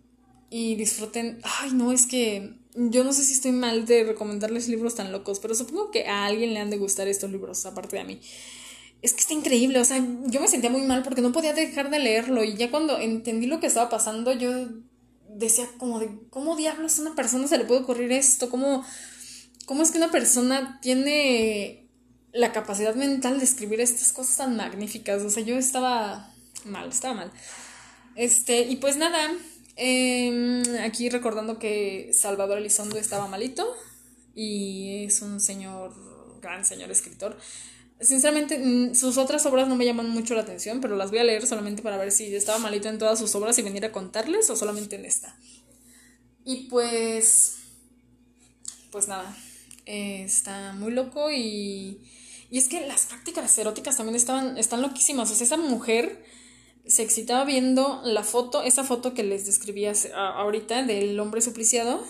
y 0.51 0.77
disfruten. 0.77 1.41
Ay, 1.43 1.73
no, 1.73 1.93
es 1.93 2.07
que 2.07 2.55
yo 2.75 3.05
no 3.05 3.13
sé 3.13 3.25
si 3.25 3.33
estoy 3.33 3.53
mal 3.53 3.87
de 3.87 4.05
recomendarles 4.05 4.69
libros 4.69 4.95
tan 4.95 5.13
locos, 5.13 5.41
pero 5.41 5.55
supongo 5.55 5.91
que 5.91 6.07
a 6.07 6.25
alguien 6.27 6.55
le 6.55 6.61
han 6.61 6.71
de 6.71 6.79
gustar 6.79 7.09
estos 7.09 7.31
libros, 7.31 7.67
aparte 7.67 7.97
de 7.97 8.03
a 8.03 8.05
mí. 8.05 8.21
Es 9.03 9.13
que 9.13 9.21
está 9.21 9.35
increíble, 9.35 9.79
o 9.79 9.85
sea, 9.85 9.99
yo 10.27 10.41
me 10.41 10.49
sentía 10.49 10.71
muy 10.71 10.83
mal 10.83 11.03
porque 11.03 11.21
no 11.21 11.33
podía 11.33 11.53
dejar 11.53 11.91
de 11.91 11.99
leerlo 11.99 12.43
y 12.43 12.57
ya 12.57 12.71
cuando 12.71 12.99
entendí 12.99 13.47
lo 13.47 13.61
que 13.61 13.67
estaba 13.67 13.91
pasando, 13.91 14.33
yo 14.33 14.51
decía 15.35 15.67
como 15.79 15.99
de, 15.99 16.11
¿cómo 16.31 16.57
diablos 16.57 16.99
a 16.99 17.03
una 17.03 17.15
persona 17.15 17.49
se 17.49 17.59
le 17.59 17.65
puede 17.65 17.83
ocurrir 17.83 18.13
esto? 18.13 18.51
¿Cómo, 18.51 18.85
cómo 19.67 19.83
es 19.83 19.91
que 19.91 19.99
una 19.99 20.11
persona 20.11 20.79
tiene 20.81 21.89
la 22.33 22.53
capacidad 22.53 22.95
mental 22.95 23.39
de 23.39 23.45
escribir 23.45 23.81
estas 23.81 24.13
cosas 24.13 24.37
tan 24.37 24.57
magníficas? 24.57 25.23
O 25.23 25.31
sea, 25.31 25.43
yo 25.43 25.57
estaba 25.57 26.33
mal, 26.65 26.89
estaba 26.89 27.15
mal. 27.15 27.33
Este, 28.17 28.63
y 28.63 28.77
pues 28.77 28.97
nada, 28.97 29.33
eh, 29.77 30.63
aquí 30.83 31.09
recordando 31.09 31.59
que 31.59 32.11
Salvador 32.13 32.59
Elizondo 32.59 32.97
estaba 32.97 33.27
malito 33.27 33.67
y 34.35 35.05
es 35.05 35.21
un 35.23 35.41
señor, 35.41 35.93
gran 36.41 36.65
señor 36.65 36.91
escritor. 36.91 37.37
Sinceramente, 38.01 38.59
mm, 38.59 38.95
sus 38.95 39.19
otras 39.19 39.47
obras 39.47 39.69
no 39.69 39.77
me 39.77 39.85
llaman 39.85 40.11
mucho 40.11 40.35
la 40.35 40.43
atención, 40.43 40.81
pero 40.81 40.97
las 40.97 41.11
voy 41.11 41.21
a 41.21 41.25
leer 41.25 41.47
solamente 41.47 41.83
para 41.83 41.97
ver 41.97 42.11
si 42.13 42.35
estaba 42.35 42.59
malito 42.59 42.89
en 42.89 42.99
todas 42.99 43.19
sus 43.19 43.35
obras 43.35 43.59
y 43.59 43.63
venir 43.63 43.85
a 43.85 43.93
contarles 43.93 44.51
o 44.51 44.57
solamente 44.57 44.97
en 44.97 45.05
esta. 45.05 45.39
Y 46.45 46.69
pues, 46.69 47.57
pues 48.91 49.09
nada, 49.09 49.37
eh, 49.87 50.25
está 50.25 50.73
muy 50.73 50.93
loco 50.93 51.31
y, 51.31 52.01
y 52.51 52.59
es 52.59 52.69
que 52.69 52.87
las 52.87 53.07
prácticas 53.07 53.57
eróticas 53.59 53.97
también 53.97 54.17
estaban, 54.17 54.59
están 54.59 54.83
loquísimas. 54.83 55.31
O 55.31 55.35
sea, 55.35 55.47
esa 55.47 55.57
mujer 55.57 56.25
se 56.87 57.03
excitaba 57.03 57.45
viendo 57.45 58.03
la 58.05 58.25
foto, 58.25 58.63
esa 58.63 58.85
foto 58.85 59.15
que 59.15 59.23
les 59.23 59.47
describí 59.47 59.87
ahorita 60.15 60.83
del 60.83 61.19
hombre 61.19 61.41
supliciado. 61.41 62.05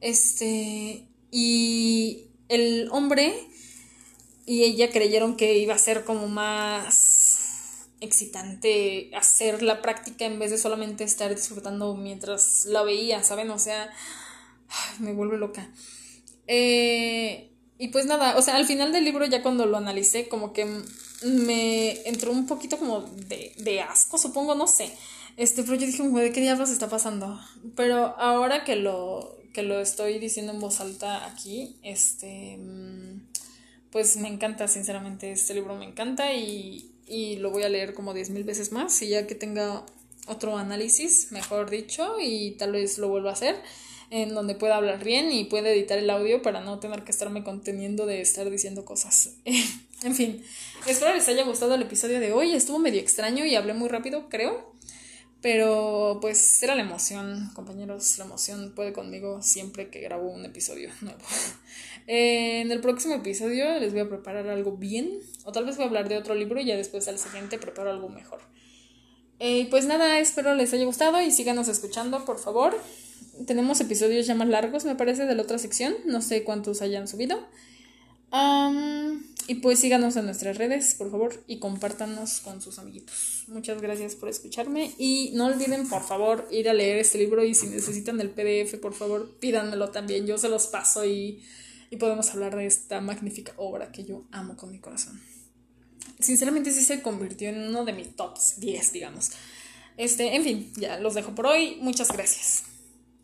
Este, 0.00 1.06
y 1.30 2.26
el 2.48 2.88
hombre 2.90 3.34
y 4.46 4.64
ella 4.64 4.90
creyeron 4.90 5.36
que 5.36 5.58
iba 5.58 5.74
a 5.74 5.78
ser 5.78 6.04
como 6.04 6.28
más 6.28 7.88
excitante 8.00 9.10
hacer 9.14 9.62
la 9.62 9.80
práctica 9.80 10.26
en 10.26 10.38
vez 10.38 10.50
de 10.50 10.58
solamente 10.58 11.04
estar 11.04 11.34
disfrutando 11.34 11.94
mientras 11.96 12.66
la 12.66 12.82
veía, 12.82 13.22
¿saben? 13.22 13.50
O 13.50 13.58
sea, 13.58 13.90
me 14.98 15.12
vuelve 15.12 15.38
loca. 15.38 15.70
Eh, 16.46 17.50
y 17.78 17.88
pues 17.88 18.06
nada, 18.06 18.36
o 18.36 18.42
sea, 18.42 18.56
al 18.56 18.66
final 18.66 18.92
del 18.92 19.04
libro 19.04 19.24
ya 19.26 19.42
cuando 19.42 19.66
lo 19.66 19.76
analicé, 19.76 20.28
como 20.28 20.52
que 20.52 20.66
me 21.24 22.06
entró 22.08 22.30
un 22.30 22.46
poquito 22.46 22.78
como 22.78 23.00
de, 23.00 23.52
de 23.58 23.80
asco, 23.80 24.18
supongo, 24.18 24.54
no 24.54 24.66
sé. 24.66 24.92
Este, 25.36 25.62
pero 25.64 25.74
yo 25.74 25.86
dije, 25.86 26.06
güey, 26.06 26.32
¿qué 26.32 26.40
diablos 26.40 26.70
está 26.70 26.88
pasando? 26.88 27.40
Pero 27.74 28.14
ahora 28.18 28.64
que 28.64 28.76
lo, 28.76 29.36
que 29.52 29.62
lo 29.62 29.80
estoy 29.80 30.18
diciendo 30.18 30.52
en 30.52 30.60
voz 30.60 30.80
alta 30.80 31.26
aquí, 31.26 31.76
este, 31.82 32.56
mm, 32.58 33.23
pues 33.94 34.16
me 34.16 34.26
encanta, 34.26 34.66
sinceramente, 34.66 35.30
este 35.30 35.54
libro 35.54 35.76
me 35.76 35.84
encanta 35.84 36.32
y, 36.32 36.90
y 37.06 37.36
lo 37.36 37.52
voy 37.52 37.62
a 37.62 37.68
leer 37.68 37.94
como 37.94 38.12
10.000 38.12 38.44
veces 38.44 38.72
más 38.72 39.00
y 39.02 39.10
ya 39.10 39.28
que 39.28 39.36
tenga 39.36 39.86
otro 40.26 40.58
análisis, 40.58 41.30
mejor 41.30 41.70
dicho, 41.70 42.16
y 42.20 42.56
tal 42.58 42.72
vez 42.72 42.98
lo 42.98 43.06
vuelva 43.06 43.30
a 43.30 43.34
hacer, 43.34 43.54
en 44.10 44.34
donde 44.34 44.56
pueda 44.56 44.78
hablar 44.78 45.04
bien 45.04 45.30
y 45.30 45.44
pueda 45.44 45.70
editar 45.70 45.96
el 45.96 46.10
audio 46.10 46.42
para 46.42 46.60
no 46.60 46.80
tener 46.80 47.04
que 47.04 47.12
estarme 47.12 47.44
conteniendo 47.44 48.04
de 48.04 48.20
estar 48.20 48.50
diciendo 48.50 48.84
cosas. 48.84 49.36
en 49.44 50.14
fin, 50.16 50.42
espero 50.88 51.14
les 51.14 51.28
haya 51.28 51.44
gustado 51.44 51.76
el 51.76 51.82
episodio 51.82 52.18
de 52.18 52.32
hoy, 52.32 52.52
estuvo 52.52 52.80
medio 52.80 53.00
extraño 53.00 53.46
y 53.46 53.54
hablé 53.54 53.74
muy 53.74 53.88
rápido, 53.88 54.28
creo. 54.28 54.74
Pero 55.44 56.20
pues 56.22 56.62
era 56.62 56.74
la 56.74 56.80
emoción, 56.80 57.50
compañeros, 57.52 58.16
la 58.16 58.24
emoción 58.24 58.72
puede 58.74 58.94
conmigo 58.94 59.42
siempre 59.42 59.90
que 59.90 60.00
grabo 60.00 60.30
un 60.30 60.42
episodio 60.46 60.88
nuevo. 61.02 61.20
Eh, 62.06 62.62
en 62.62 62.72
el 62.72 62.80
próximo 62.80 63.16
episodio 63.16 63.78
les 63.78 63.92
voy 63.92 64.00
a 64.00 64.08
preparar 64.08 64.48
algo 64.48 64.78
bien, 64.78 65.20
o 65.44 65.52
tal 65.52 65.66
vez 65.66 65.76
voy 65.76 65.84
a 65.84 65.88
hablar 65.88 66.08
de 66.08 66.16
otro 66.16 66.34
libro 66.34 66.58
y 66.60 66.64
ya 66.64 66.78
después 66.78 67.06
al 67.08 67.18
siguiente 67.18 67.58
preparo 67.58 67.90
algo 67.90 68.08
mejor. 68.08 68.40
Eh, 69.38 69.66
pues 69.68 69.84
nada, 69.84 70.18
espero 70.18 70.54
les 70.54 70.72
haya 70.72 70.86
gustado 70.86 71.20
y 71.20 71.30
síganos 71.30 71.68
escuchando, 71.68 72.24
por 72.24 72.38
favor. 72.38 72.80
Tenemos 73.46 73.78
episodios 73.82 74.26
ya 74.26 74.34
más 74.34 74.48
largos, 74.48 74.86
me 74.86 74.94
parece, 74.94 75.26
de 75.26 75.34
la 75.34 75.42
otra 75.42 75.58
sección, 75.58 75.94
no 76.06 76.22
sé 76.22 76.42
cuántos 76.42 76.80
hayan 76.80 77.06
subido. 77.06 77.38
Am, 78.30 79.22
y 79.46 79.56
pues 79.56 79.80
síganos 79.80 80.16
en 80.16 80.24
nuestras 80.24 80.56
redes, 80.56 80.94
por 80.94 81.10
favor, 81.10 81.44
y 81.46 81.58
compártanos 81.58 82.40
con 82.40 82.62
sus 82.62 82.78
amiguitos. 82.78 83.44
Muchas 83.48 83.80
gracias 83.82 84.14
por 84.14 84.28
escucharme 84.28 84.92
y 84.98 85.32
no 85.34 85.46
olviden, 85.46 85.88
por 85.88 86.02
favor, 86.02 86.48
ir 86.50 86.68
a 86.68 86.72
leer 86.72 86.98
este 86.98 87.18
libro 87.18 87.44
y 87.44 87.54
si 87.54 87.66
necesitan 87.66 88.20
el 88.20 88.30
PDF, 88.30 88.78
por 88.78 88.94
favor, 88.94 89.36
pídanmelo 89.40 89.90
también. 89.90 90.26
Yo 90.26 90.38
se 90.38 90.48
los 90.48 90.68
paso 90.68 91.04
y, 91.04 91.42
y 91.90 91.96
podemos 91.96 92.30
hablar 92.30 92.56
de 92.56 92.66
esta 92.66 93.00
magnífica 93.02 93.52
obra 93.56 93.92
que 93.92 94.04
yo 94.04 94.24
amo 94.30 94.56
con 94.56 94.70
mi 94.70 94.78
corazón. 94.78 95.20
Sinceramente 96.18 96.70
sí 96.70 96.82
se 96.82 97.02
convirtió 97.02 97.50
en 97.50 97.68
uno 97.68 97.84
de 97.84 97.92
mis 97.92 98.16
tops 98.16 98.60
10, 98.60 98.92
digamos. 98.92 99.30
Este, 99.96 100.34
en 100.34 100.42
fin, 100.42 100.72
ya 100.76 100.98
los 100.98 101.14
dejo 101.14 101.34
por 101.34 101.46
hoy. 101.46 101.76
Muchas 101.80 102.08
gracias. 102.08 102.73